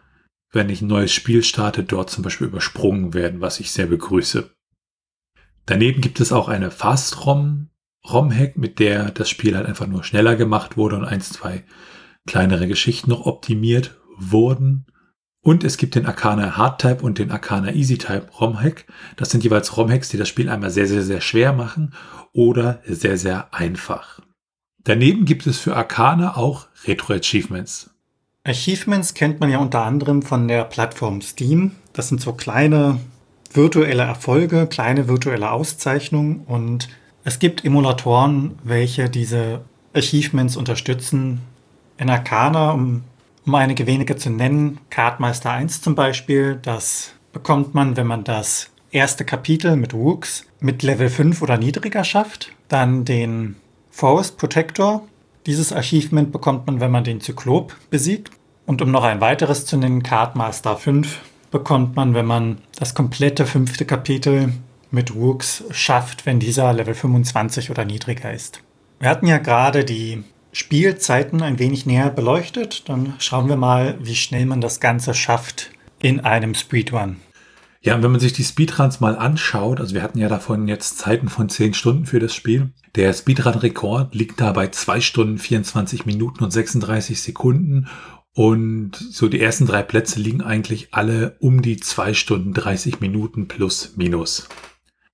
wenn 0.52 0.68
ich 0.68 0.82
ein 0.82 0.88
neues 0.88 1.14
Spiel 1.14 1.44
starte, 1.44 1.86
dort 1.86 2.10
zum 2.10 2.26
Beispiel 2.26 2.48
übersprungen 2.48 3.14
werden, 3.14 3.40
was 3.40 3.62
ich 3.62 3.72
sehr 3.72 3.86
begrüße. 3.86 4.54
Daneben 5.66 6.02
gibt 6.02 6.20
es 6.20 6.34
auch 6.34 6.50
eine 6.50 6.72
Fast-ROM, 6.72 7.70
ROM-Hack, 8.06 8.58
mit 8.58 8.80
der 8.80 9.12
das 9.12 9.30
Spiel 9.30 9.56
halt 9.56 9.66
einfach 9.66 9.88
nur 9.88 10.04
schneller 10.04 10.36
gemacht 10.36 10.76
wurde 10.76 10.98
und 10.98 11.06
ein, 11.06 11.22
zwei 11.22 11.64
kleinere 12.28 12.68
Geschichten 12.68 13.12
noch 13.12 13.26
optimiert 13.26 13.98
wurden. 14.18 14.86
Und 15.40 15.64
es 15.64 15.78
gibt 15.78 15.96
den 15.96 16.08
Arcana 16.08 16.58
Hardtype 16.58 17.02
und 17.02 17.18
den 17.18 17.32
Arcana 17.32 17.72
Easytype 17.72 18.28
ROM-Hack. 18.42 18.88
Das 19.16 19.30
sind 19.30 19.42
jeweils 19.46 19.78
ROM-Hacks, 19.78 20.10
die 20.10 20.18
das 20.18 20.28
Spiel 20.28 20.50
einmal 20.50 20.70
sehr, 20.70 20.88
sehr, 20.88 21.04
sehr 21.04 21.22
schwer 21.22 21.54
machen 21.54 21.94
oder 22.34 22.82
sehr, 22.86 23.18
sehr 23.18 23.54
einfach. 23.54 24.20
Daneben 24.86 25.26
gibt 25.26 25.48
es 25.48 25.60
für 25.60 25.76
Arcana 25.76 26.38
auch 26.38 26.68
Retro-Achievements. 26.86 27.90
Achievements 28.44 29.16
kennt 29.16 29.40
man 29.40 29.50
ja 29.50 29.58
unter 29.58 29.82
anderem 29.82 30.22
von 30.22 30.48
der 30.48 30.64
Plattform 30.64 31.22
Steam. 31.22 31.72
Das 31.94 32.10
sind 32.10 32.22
so 32.22 32.34
kleine 32.34 33.00
virtuelle 33.52 34.04
Erfolge, 34.04 34.68
kleine 34.68 35.08
virtuelle 35.08 35.50
Auszeichnungen 35.50 36.42
und 36.46 36.88
es 37.24 37.40
gibt 37.40 37.66
Emulatoren, 37.66 38.60
welche 38.64 39.10
diese 39.10 39.62
Achievements 39.94 40.56
unterstützen. 40.56 41.42
In 41.98 42.12
Arcana, 42.12 42.72
um, 42.72 43.04
um 43.44 43.56
einige 43.56 43.88
wenige 43.88 44.18
zu 44.18 44.30
nennen, 44.30 44.80
Cardmeister 44.92 45.50
1 45.50 45.82
zum 45.82 45.96
Beispiel, 45.96 46.60
das 46.62 47.14
bekommt 47.34 47.74
man, 47.74 47.98
wenn 47.98 48.06
man 48.06 48.24
das 48.24 48.70
erste 48.92 49.26
Kapitel 49.26 49.78
mit 49.78 49.96
Wooks 49.96 50.46
mit 50.60 50.84
Level 50.84 51.10
5 51.10 51.42
oder 51.42 51.58
niedriger 51.58 52.04
schafft. 52.04 52.52
Dann 52.68 53.04
den 53.04 53.56
Forest 53.96 54.38
Protector. 54.38 55.08
Dieses 55.46 55.72
Achievement 55.72 56.34
bekommt 56.34 56.68
man, 56.68 56.82
wenn 56.82 56.92
man 56.92 57.06
den 57.06 57.22
Zyklop 57.22 57.78
besiegt. 57.90 58.30
Und 58.66 58.82
um 58.82 58.92
noch 58.92 59.06
ein 59.06 59.22
weiteres 59.22 59.66
zu 59.66 59.78
nennen, 59.78 60.04
Cardmaster 60.04 60.76
5 60.76 61.22
bekommt 61.50 61.96
man, 61.96 62.14
wenn 62.14 62.26
man 62.26 62.58
das 62.78 62.94
komplette 62.94 63.46
fünfte 63.46 63.86
Kapitel 63.86 64.52
mit 64.92 65.16
Wooks 65.16 65.64
schafft, 65.72 66.26
wenn 66.26 66.42
dieser 66.42 66.74
Level 66.74 66.94
25 66.94 67.72
oder 67.72 67.86
niedriger 67.86 68.34
ist. 68.34 68.60
Wir 69.00 69.08
hatten 69.08 69.28
ja 69.28 69.38
gerade 69.38 69.86
die 69.86 70.26
Spielzeiten 70.52 71.42
ein 71.42 71.58
wenig 71.58 71.86
näher 71.86 72.10
beleuchtet. 72.10 72.90
Dann 72.90 73.14
schauen 73.20 73.48
wir 73.48 73.56
mal, 73.56 73.98
wie 74.02 74.16
schnell 74.16 74.46
man 74.46 74.60
das 74.60 74.82
Ganze 74.82 75.14
schafft 75.14 75.72
in 76.02 76.20
einem 76.20 76.54
Speedrun. 76.54 77.22
Ja, 77.86 77.94
und 77.94 78.02
wenn 78.02 78.10
man 78.10 78.20
sich 78.20 78.34
die 78.34 78.44
Speedruns 78.44 79.00
mal 79.00 79.16
anschaut, 79.16 79.80
also 79.80 79.94
wir 79.94 80.02
hatten 80.02 80.18
ja 80.18 80.28
davon 80.28 80.68
jetzt 80.68 80.98
Zeiten 80.98 81.30
von 81.30 81.50
10 81.50 81.76
Stunden 81.76 82.08
für 82.08 82.20
das 82.20 82.34
Spiel. 82.34 82.74
Der 82.96 83.14
Speedrun-Rekord 83.14 84.16
liegt 84.16 84.42
da 84.42 84.54
bei 84.54 84.70
2 84.70 85.02
Stunden, 85.02 85.38
24 85.38 86.08
Minuten 86.08 86.44
und 86.44 86.50
36 86.50 87.22
Sekunden. 87.22 87.88
Und 88.34 88.96
so 88.96 89.28
die 89.28 89.40
ersten 89.40 89.68
drei 89.68 89.84
Plätze 89.84 90.20
liegen 90.20 90.42
eigentlich 90.42 90.96
alle 90.96 91.36
um 91.40 91.62
die 91.62 91.78
2 91.78 92.16
Stunden 92.16 92.54
30 92.54 93.02
Minuten 93.02 93.48
plus 93.48 93.94
minus. 93.96 94.50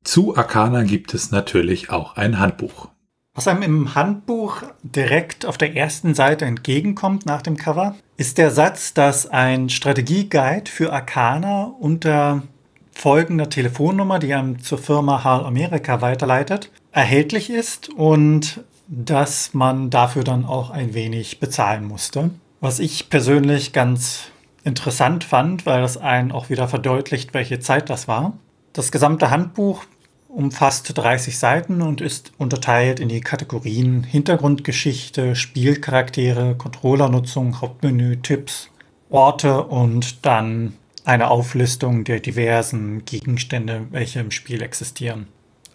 Zu 0.06 0.38
Arcana 0.38 0.84
gibt 0.84 1.14
es 1.14 1.30
natürlich 1.30 1.90
auch 1.90 2.16
ein 2.16 2.40
Handbuch. 2.40 2.88
Was 3.34 3.50
einem 3.50 3.64
im 3.64 3.96
Handbuch 3.96 4.64
direkt 4.82 5.46
auf 5.46 5.58
der 5.58 5.76
ersten 5.76 6.16
Seite 6.16 6.46
entgegenkommt 6.46 7.26
nach 7.26 7.42
dem 7.42 7.58
Cover, 7.58 7.96
ist 8.16 8.38
der 8.38 8.50
Satz, 8.50 8.94
dass 8.94 9.26
ein 9.28 9.68
Strategieguide 9.68 10.72
für 10.72 10.94
Arcana 10.94 11.64
unter 11.66 12.44
folgender 12.92 13.50
Telefonnummer, 13.50 14.20
die 14.20 14.34
einem 14.34 14.62
zur 14.62 14.78
Firma 14.78 15.24
HAL 15.24 15.46
Amerika 15.46 16.02
weiterleitet, 16.02 16.72
erhältlich 16.92 17.50
ist 17.50 17.90
und 17.90 18.64
dass 18.88 19.54
man 19.54 19.90
dafür 19.90 20.24
dann 20.24 20.46
auch 20.46 20.70
ein 20.70 20.94
wenig 20.94 21.40
bezahlen 21.40 21.86
musste. 21.86 22.32
Was 22.60 22.80
ich 22.80 23.10
persönlich 23.10 23.74
ganz 23.74 24.32
interessant 24.64 25.24
fand, 25.24 25.66
weil 25.66 25.82
das 25.82 25.98
einen 25.98 26.32
auch 26.32 26.50
wieder 26.50 26.68
verdeutlicht, 26.68 27.34
welche 27.34 27.60
Zeit 27.60 27.90
das 27.90 28.08
war. 28.08 28.34
Das 28.74 28.92
gesamte 28.92 29.32
Handbuch 29.32 29.86
umfasst 30.28 30.92
30 30.96 31.38
Seiten 31.38 31.82
und 31.82 32.02
ist 32.02 32.32
unterteilt 32.38 33.00
in 33.00 33.10
die 33.10 33.22
Kategorien 33.22 34.04
Hintergrundgeschichte, 34.04 35.36
Spielcharaktere, 35.36 36.56
Controllernutzung, 36.56 37.62
Hauptmenü, 37.62 38.18
Tipps, 38.18 38.70
Orte 39.10 39.64
und 39.64 40.26
dann 40.26 40.74
eine 41.06 41.30
Auflistung 41.30 42.04
der 42.04 42.20
diversen 42.20 43.06
Gegenstände, 43.06 43.88
welche 43.92 44.20
im 44.20 44.32
Spiel 44.32 44.62
existieren. 44.62 45.28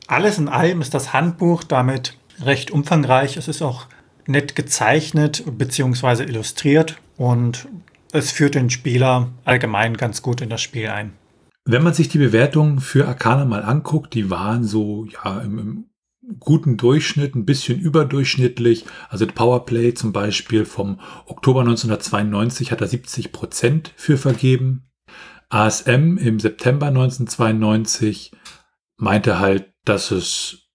Alles 0.06 0.38
in 0.38 0.48
allem 0.48 0.80
ist 0.80 0.94
das 0.94 1.12
Handbuch 1.12 1.64
damit 1.64 2.16
recht 2.40 2.70
umfangreich. 2.70 3.36
Es 3.36 3.48
ist 3.48 3.62
auch 3.62 3.86
nett 4.26 4.54
gezeichnet 4.56 5.44
bzw. 5.46 6.24
illustriert 6.24 6.96
und 7.16 7.68
es 8.12 8.30
führt 8.30 8.54
den 8.54 8.70
Spieler 8.70 9.30
allgemein 9.44 9.96
ganz 9.96 10.22
gut 10.22 10.40
in 10.40 10.50
das 10.50 10.62
Spiel 10.62 10.88
ein. 10.88 11.12
Wenn 11.64 11.82
man 11.82 11.94
sich 11.94 12.08
die 12.08 12.18
Bewertungen 12.18 12.78
für 12.78 13.08
Arcana 13.08 13.44
mal 13.44 13.64
anguckt, 13.64 14.14
die 14.14 14.30
waren 14.30 14.62
so 14.62 15.06
ja 15.06 15.40
im, 15.40 15.58
im 15.58 15.84
guten 16.38 16.76
Durchschnitt, 16.76 17.34
ein 17.34 17.44
bisschen 17.44 17.78
überdurchschnittlich. 17.80 18.84
Also 19.08 19.26
Powerplay 19.26 19.94
zum 19.94 20.12
Beispiel 20.12 20.64
vom 20.64 21.00
Oktober 21.26 21.60
1992 21.60 22.70
hat 22.70 22.80
er 22.80 22.86
70 22.86 23.32
Prozent 23.32 23.92
für 23.96 24.16
vergeben. 24.16 24.88
ASM 25.48 26.16
im 26.18 26.40
September 26.40 26.86
1992 26.86 28.32
meinte 28.96 29.38
halt, 29.38 29.72
dass 29.84 30.10
es 30.10 30.66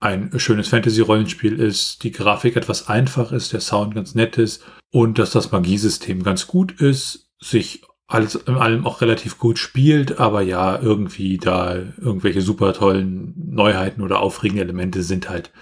ein 0.00 0.30
schönes 0.38 0.68
Fantasy-Rollenspiel 0.68 1.58
ist, 1.58 2.04
die 2.04 2.12
Grafik 2.12 2.56
etwas 2.56 2.88
einfach 2.88 3.32
ist, 3.32 3.52
der 3.52 3.60
Sound 3.60 3.94
ganz 3.94 4.14
nett 4.14 4.38
ist 4.38 4.64
und 4.90 5.18
dass 5.18 5.30
das 5.30 5.50
Magiesystem 5.50 6.22
ganz 6.22 6.46
gut 6.46 6.80
ist, 6.80 7.30
sich 7.40 7.82
alles 8.06 8.36
in 8.36 8.54
allem 8.54 8.86
auch 8.86 9.02
relativ 9.02 9.38
gut 9.38 9.58
spielt, 9.58 10.18
aber 10.18 10.40
ja, 10.40 10.80
irgendwie 10.80 11.36
da 11.36 11.76
irgendwelche 11.76 12.40
super 12.40 12.72
tollen 12.72 13.34
Neuheiten 13.36 14.00
oder 14.02 14.20
aufregende 14.20 14.62
Elemente 14.62 15.02
sind 15.02 15.28
halt 15.28 15.52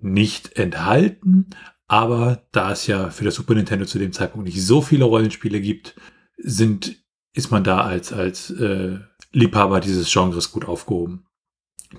nicht 0.00 0.56
enthalten. 0.56 1.50
Aber 1.88 2.46
da 2.52 2.72
es 2.72 2.86
ja 2.86 3.10
für 3.10 3.24
das 3.24 3.34
Super 3.34 3.54
Nintendo 3.54 3.84
zu 3.84 3.98
dem 3.98 4.12
Zeitpunkt 4.12 4.46
nicht 4.46 4.64
so 4.64 4.80
viele 4.80 5.04
Rollenspiele 5.04 5.60
gibt, 5.60 5.96
sind, 6.38 7.01
ist 7.34 7.50
man 7.50 7.64
da 7.64 7.82
als, 7.82 8.12
als 8.12 8.50
äh, 8.50 8.98
Liebhaber 9.32 9.80
dieses 9.80 10.12
Genres 10.12 10.52
gut 10.52 10.66
aufgehoben. 10.66 11.26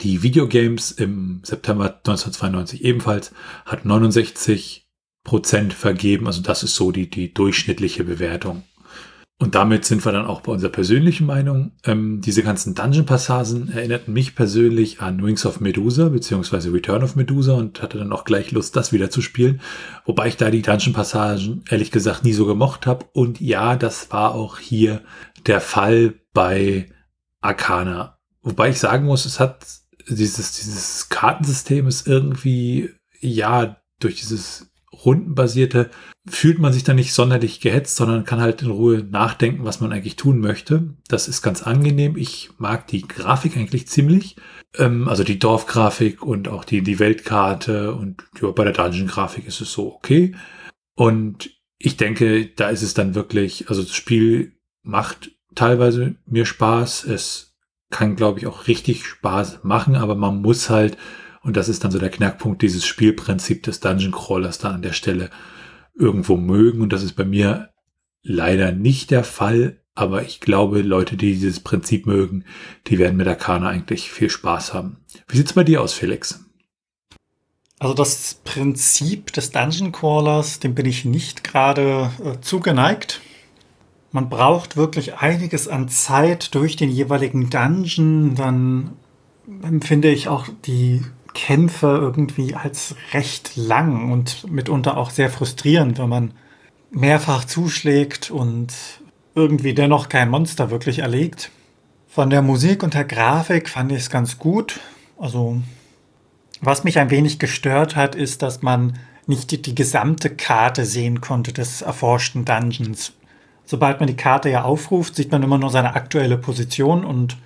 Die 0.02 0.24
Videogames 0.24 0.92
im 0.92 1.42
September 1.44 1.86
1992 1.86 2.84
ebenfalls 2.84 3.32
hat 3.66 3.86
69 3.86 4.88
Prozent 5.24 5.74
vergeben. 5.74 6.28
Also 6.28 6.42
das 6.42 6.64
ist 6.64 6.76
so 6.76 6.92
die, 6.92 7.10
die 7.10 7.34
durchschnittliche 7.34 8.04
Bewertung. 8.04 8.64
Und 9.40 9.56
damit 9.56 9.84
sind 9.84 10.06
wir 10.06 10.12
dann 10.12 10.26
auch 10.26 10.42
bei 10.42 10.52
unserer 10.52 10.72
persönlichen 10.72 11.26
Meinung. 11.26 11.74
Ähm, 11.84 12.22
diese 12.22 12.44
ganzen 12.44 12.76
Dungeon-Passagen 12.76 13.70
erinnerten 13.70 14.14
mich 14.14 14.36
persönlich 14.36 15.02
an 15.02 15.24
Wings 15.24 15.46
of 15.46 15.60
Medusa 15.60 16.10
beziehungsweise 16.10 16.72
Return 16.72 17.04
of 17.04 17.16
Medusa 17.16 17.54
und 17.54 17.82
hatte 17.82 17.98
dann 17.98 18.14
auch 18.14 18.24
gleich 18.24 18.52
Lust, 18.52 18.76
das 18.76 18.94
wieder 18.94 19.10
zu 19.10 19.22
spielen. 19.22 19.60
Wobei 20.06 20.28
ich 20.28 20.38
da 20.38 20.50
die 20.50 20.62
Dungeon-Passagen 20.62 21.66
ehrlich 21.70 21.92
gesagt 21.92 22.24
nie 22.24 22.34
so 22.34 22.46
gemocht 22.46 22.88
habe. 22.88 23.06
Und 23.12 23.42
ja, 23.42 23.76
das 23.76 24.12
war 24.12 24.34
auch 24.36 24.60
hier 24.60 25.02
der 25.46 25.60
Fall 25.60 26.14
bei 26.34 26.90
Arcana. 27.42 28.20
Wobei 28.44 28.70
ich 28.70 28.80
sagen 28.80 29.06
muss, 29.06 29.26
es 29.26 29.40
hat 29.40 29.66
dieses, 30.08 30.54
dieses 30.54 31.10
Kartensystem 31.10 31.88
ist 31.88 32.08
irgendwie, 32.08 32.92
ja, 33.20 33.78
durch 34.00 34.16
dieses 34.16 34.73
rundenbasierte 34.94 35.90
fühlt 36.26 36.60
man 36.60 36.72
sich 36.72 36.84
dann 36.84 36.96
nicht 36.96 37.14
sonderlich 37.14 37.60
gehetzt, 37.60 37.98
sondern 37.98 38.24
kann 38.24 38.40
halt 38.40 38.62
in 38.62 38.72
Ruhe 38.72 39.04
nachdenken, 39.04 39.66
was 39.66 39.82
man 39.82 39.92
eigentlich 39.92 40.16
tun 40.16 40.40
möchte. 40.40 40.94
Das 41.08 41.28
ist 41.28 41.42
ganz 41.42 41.64
angenehm. 41.64 42.16
Ich 42.16 42.52
mag 42.58 42.88
die 42.88 43.02
Grafik 43.02 43.58
eigentlich 43.58 43.88
ziemlich. 43.88 44.38
Ähm, 44.78 45.10
also 45.10 45.24
die 45.24 45.40
Dorfgrafik 45.40 46.24
und 46.24 46.48
auch 46.48 46.64
die, 46.64 46.82
die 46.82 47.00
Weltkarte 47.00 47.94
und 47.94 48.24
ja, 48.42 48.52
bei 48.52 48.64
der 48.64 48.74
Dungeon-Grafik 48.74 49.46
ist 49.46 49.60
es 49.60 49.74
so 49.74 49.94
okay. 49.94 50.34
Und 50.96 51.50
ich 51.78 51.98
denke, 51.98 52.46
da 52.46 52.70
ist 52.70 52.84
es 52.84 52.94
dann 52.94 53.16
wirklich, 53.16 53.70
also 53.70 53.82
das 53.82 53.94
Spiel 53.94 54.54
macht 54.84 55.32
teilweise 55.56 56.16
mir 56.26 56.46
Spaß. 56.46 57.04
Es 57.04 57.56
kann, 57.90 58.16
glaube 58.16 58.40
ich, 58.40 58.48
auch 58.48 58.68
richtig 58.68 59.06
Spaß 59.06 59.64
machen, 59.64 59.96
aber 59.96 60.16
man 60.16 60.42
muss 60.42 60.70
halt 60.70 60.98
und 61.44 61.58
das 61.58 61.68
ist 61.68 61.84
dann 61.84 61.92
so 61.92 62.00
der 62.00 62.10
Knackpunkt, 62.10 62.62
dieses 62.62 62.86
Spielprinzip 62.86 63.64
des 63.64 63.82
Dungeon 63.82 64.14
Crawlers 64.14 64.60
da 64.60 64.72
an 64.72 64.82
der 64.82 64.94
Stelle 64.94 65.30
irgendwo 65.94 66.38
mögen. 66.38 66.82
Und 66.82 66.94
das 66.94 67.04
ist 67.04 67.14
bei 67.14 67.26
mir 67.26 67.70
leider 68.24 68.72
nicht 68.72 69.12
der 69.12 69.26
Fall. 69.26 69.82
Aber 69.94 70.24
ich 70.24 70.40
glaube, 70.40 70.82
Leute, 70.82 71.18
die 71.18 71.34
dieses 71.34 71.60
Prinzip 71.60 72.08
mögen, 72.08 72.46
die 72.88 72.98
werden 72.98 73.18
mit 73.18 73.28
Arcana 73.28 73.68
eigentlich 73.68 74.10
viel 74.10 74.30
Spaß 74.30 74.74
haben. 74.74 74.98
Wie 75.28 75.38
sieht's 75.38 75.54
bei 75.54 75.66
dir 75.66 75.82
aus, 75.82 75.94
Felix? 75.94 76.44
Also 77.78 77.94
das 77.94 78.40
Prinzip 78.46 79.34
des 79.34 79.52
Dungeon 79.52 79.92
Crawlers, 79.92 80.60
dem 80.60 80.74
bin 80.74 80.86
ich 80.86 81.04
nicht 81.04 81.44
gerade 81.44 82.10
äh, 82.24 82.40
zugeneigt. 82.40 83.20
Man 84.14 84.30
braucht 84.30 84.78
wirklich 84.78 85.16
einiges 85.16 85.68
an 85.68 85.90
Zeit 85.90 86.56
durch 86.56 86.78
den 86.78 86.90
jeweiligen 86.90 87.50
Dungeon. 87.50 88.36
Dann 88.36 88.94
empfinde 89.62 90.10
ich 90.10 90.30
auch 90.30 90.48
die 90.66 91.02
Kämpfe 91.34 91.88
irgendwie 91.88 92.56
als 92.56 92.96
recht 93.14 93.56
lang 93.56 94.12
und 94.12 94.50
mitunter 94.52 94.98
auch 94.98 95.10
sehr 95.10 95.30
frustrierend, 95.30 95.98
wenn 96.00 96.10
man 96.10 96.34
mehrfach 96.92 97.46
zuschlägt 97.46 98.32
und 98.32 98.74
irgendwie 99.36 99.74
dennoch 99.74 100.10
kein 100.10 100.30
Monster 100.30 100.70
wirklich 100.70 101.00
erlegt. 101.00 101.52
Von 102.08 102.30
der 102.30 102.44
Musik 102.44 102.84
und 102.84 102.94
der 102.94 103.06
Grafik 103.06 103.68
fand 103.68 103.92
ich 103.92 104.00
es 104.00 104.10
ganz 104.10 104.38
gut. 104.38 104.80
Also, 105.18 105.62
was 106.62 106.84
mich 106.84 107.00
ein 107.00 107.10
wenig 107.10 107.40
gestört 107.40 107.96
hat, 107.96 108.14
ist, 108.14 108.44
dass 108.44 108.62
man 108.62 109.00
nicht 109.26 109.52
die, 109.52 109.62
die 109.62 109.74
gesamte 109.74 110.30
Karte 110.30 110.86
sehen 110.86 111.22
konnte 111.22 111.54
des 111.54 111.82
erforschten 111.82 112.46
Dungeons. 112.46 113.14
Sobald 113.66 114.00
man 114.00 114.08
die 114.08 114.16
Karte 114.16 114.50
ja 114.50 114.64
aufruft, 114.64 115.16
sieht 115.16 115.32
man 115.32 115.42
immer 115.42 115.58
nur 115.58 115.70
seine 115.70 115.96
aktuelle 115.96 116.38
Position 116.38 117.06
und 117.06 117.38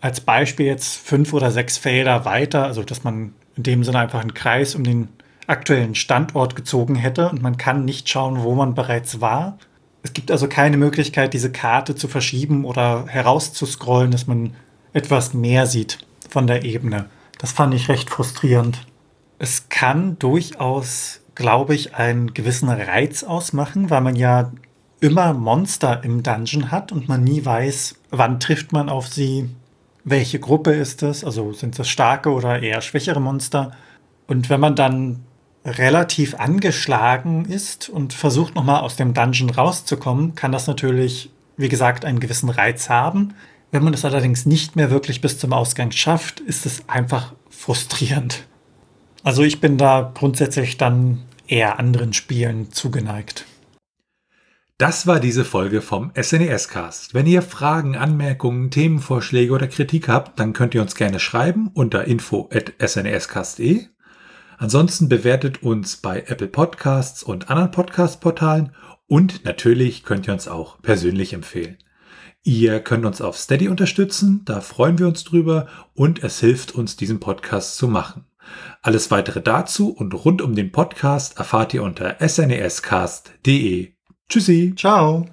als 0.00 0.20
Beispiel 0.20 0.66
jetzt 0.66 0.96
fünf 0.96 1.32
oder 1.32 1.50
sechs 1.50 1.78
Felder 1.78 2.24
weiter, 2.24 2.64
also 2.64 2.82
dass 2.82 3.04
man 3.04 3.34
in 3.56 3.62
dem 3.62 3.84
Sinne 3.84 3.98
einfach 3.98 4.20
einen 4.20 4.34
Kreis 4.34 4.74
um 4.74 4.84
den 4.84 5.08
aktuellen 5.46 5.94
Standort 5.94 6.54
gezogen 6.54 6.94
hätte 6.94 7.30
und 7.30 7.42
man 7.42 7.56
kann 7.56 7.84
nicht 7.84 8.08
schauen, 8.08 8.42
wo 8.42 8.54
man 8.54 8.74
bereits 8.74 9.20
war. 9.20 9.58
Es 10.02 10.12
gibt 10.12 10.30
also 10.30 10.48
keine 10.48 10.76
Möglichkeit, 10.76 11.34
diese 11.34 11.50
Karte 11.50 11.94
zu 11.94 12.06
verschieben 12.06 12.64
oder 12.64 13.06
herauszuscrollen, 13.08 14.10
dass 14.10 14.26
man 14.26 14.54
etwas 14.92 15.34
mehr 15.34 15.66
sieht 15.66 15.98
von 16.28 16.46
der 16.46 16.64
Ebene. 16.64 17.06
Das 17.38 17.52
fand 17.52 17.74
ich 17.74 17.88
recht 17.88 18.10
frustrierend. 18.10 18.86
Es 19.38 19.68
kann 19.68 20.18
durchaus, 20.18 21.20
glaube 21.34 21.74
ich, 21.74 21.94
einen 21.94 22.34
gewissen 22.34 22.68
Reiz 22.68 23.22
ausmachen, 23.22 23.90
weil 23.90 24.00
man 24.00 24.16
ja 24.16 24.52
immer 25.00 25.32
Monster 25.32 26.02
im 26.04 26.22
Dungeon 26.22 26.70
hat 26.70 26.92
und 26.92 27.08
man 27.08 27.22
nie 27.22 27.44
weiß, 27.44 27.96
wann 28.10 28.40
trifft 28.40 28.72
man 28.72 28.88
auf 28.88 29.06
sie, 29.08 29.48
welche 30.10 30.38
Gruppe 30.38 30.72
ist 30.72 31.02
es, 31.02 31.24
also 31.24 31.52
sind 31.52 31.78
das 31.78 31.88
starke 31.88 32.30
oder 32.30 32.62
eher 32.62 32.80
schwächere 32.80 33.20
Monster. 33.20 33.72
Und 34.26 34.50
wenn 34.50 34.60
man 34.60 34.76
dann 34.76 35.24
relativ 35.64 36.34
angeschlagen 36.34 37.44
ist 37.44 37.88
und 37.88 38.12
versucht 38.12 38.54
nochmal 38.54 38.80
aus 38.80 38.96
dem 38.96 39.14
Dungeon 39.14 39.50
rauszukommen, 39.50 40.34
kann 40.34 40.52
das 40.52 40.66
natürlich, 40.66 41.30
wie 41.56 41.68
gesagt, 41.68 42.04
einen 42.04 42.20
gewissen 42.20 42.48
Reiz 42.48 42.88
haben. 42.88 43.34
Wenn 43.70 43.84
man 43.84 43.94
es 43.94 44.04
allerdings 44.04 44.46
nicht 44.46 44.76
mehr 44.76 44.90
wirklich 44.90 45.20
bis 45.20 45.38
zum 45.38 45.52
Ausgang 45.52 45.90
schafft, 45.90 46.40
ist 46.40 46.64
es 46.64 46.88
einfach 46.88 47.34
frustrierend. 47.50 48.46
Also 49.24 49.42
ich 49.42 49.60
bin 49.60 49.76
da 49.76 50.10
grundsätzlich 50.14 50.78
dann 50.78 51.22
eher 51.46 51.78
anderen 51.78 52.12
Spielen 52.12 52.72
zugeneigt. 52.72 53.44
Das 54.78 55.08
war 55.08 55.18
diese 55.18 55.44
Folge 55.44 55.82
vom 55.82 56.12
SNES 56.14 56.68
Cast. 56.68 57.12
Wenn 57.12 57.26
ihr 57.26 57.42
Fragen, 57.42 57.96
Anmerkungen, 57.96 58.70
Themenvorschläge 58.70 59.52
oder 59.52 59.66
Kritik 59.66 60.06
habt, 60.06 60.38
dann 60.38 60.52
könnt 60.52 60.72
ihr 60.72 60.82
uns 60.82 60.94
gerne 60.94 61.18
schreiben 61.18 61.68
unter 61.74 62.04
info@snescast.de. 62.04 63.86
Ansonsten 64.56 65.08
bewertet 65.08 65.64
uns 65.64 65.96
bei 65.96 66.22
Apple 66.28 66.46
Podcasts 66.46 67.24
und 67.24 67.50
anderen 67.50 67.72
Podcast-Portalen 67.72 68.72
und 69.08 69.44
natürlich 69.44 70.04
könnt 70.04 70.28
ihr 70.28 70.32
uns 70.32 70.46
auch 70.46 70.80
persönlich 70.80 71.32
empfehlen. 71.32 71.78
Ihr 72.44 72.78
könnt 72.78 73.04
uns 73.04 73.20
auf 73.20 73.36
Steady 73.36 73.66
unterstützen, 73.66 74.42
da 74.44 74.60
freuen 74.60 75.00
wir 75.00 75.08
uns 75.08 75.24
drüber 75.24 75.66
und 75.94 76.22
es 76.22 76.38
hilft 76.38 76.76
uns, 76.76 76.96
diesen 76.96 77.18
Podcast 77.18 77.76
zu 77.78 77.88
machen. 77.88 78.26
Alles 78.82 79.10
weitere 79.10 79.42
dazu 79.42 79.90
und 79.90 80.14
rund 80.14 80.40
um 80.40 80.54
den 80.54 80.70
Podcast 80.70 81.36
erfahrt 81.36 81.74
ihr 81.74 81.82
unter 81.82 82.16
snescast.de. 82.20 83.97
Tschüssi. 84.28 84.74
Ciao. 84.76 85.26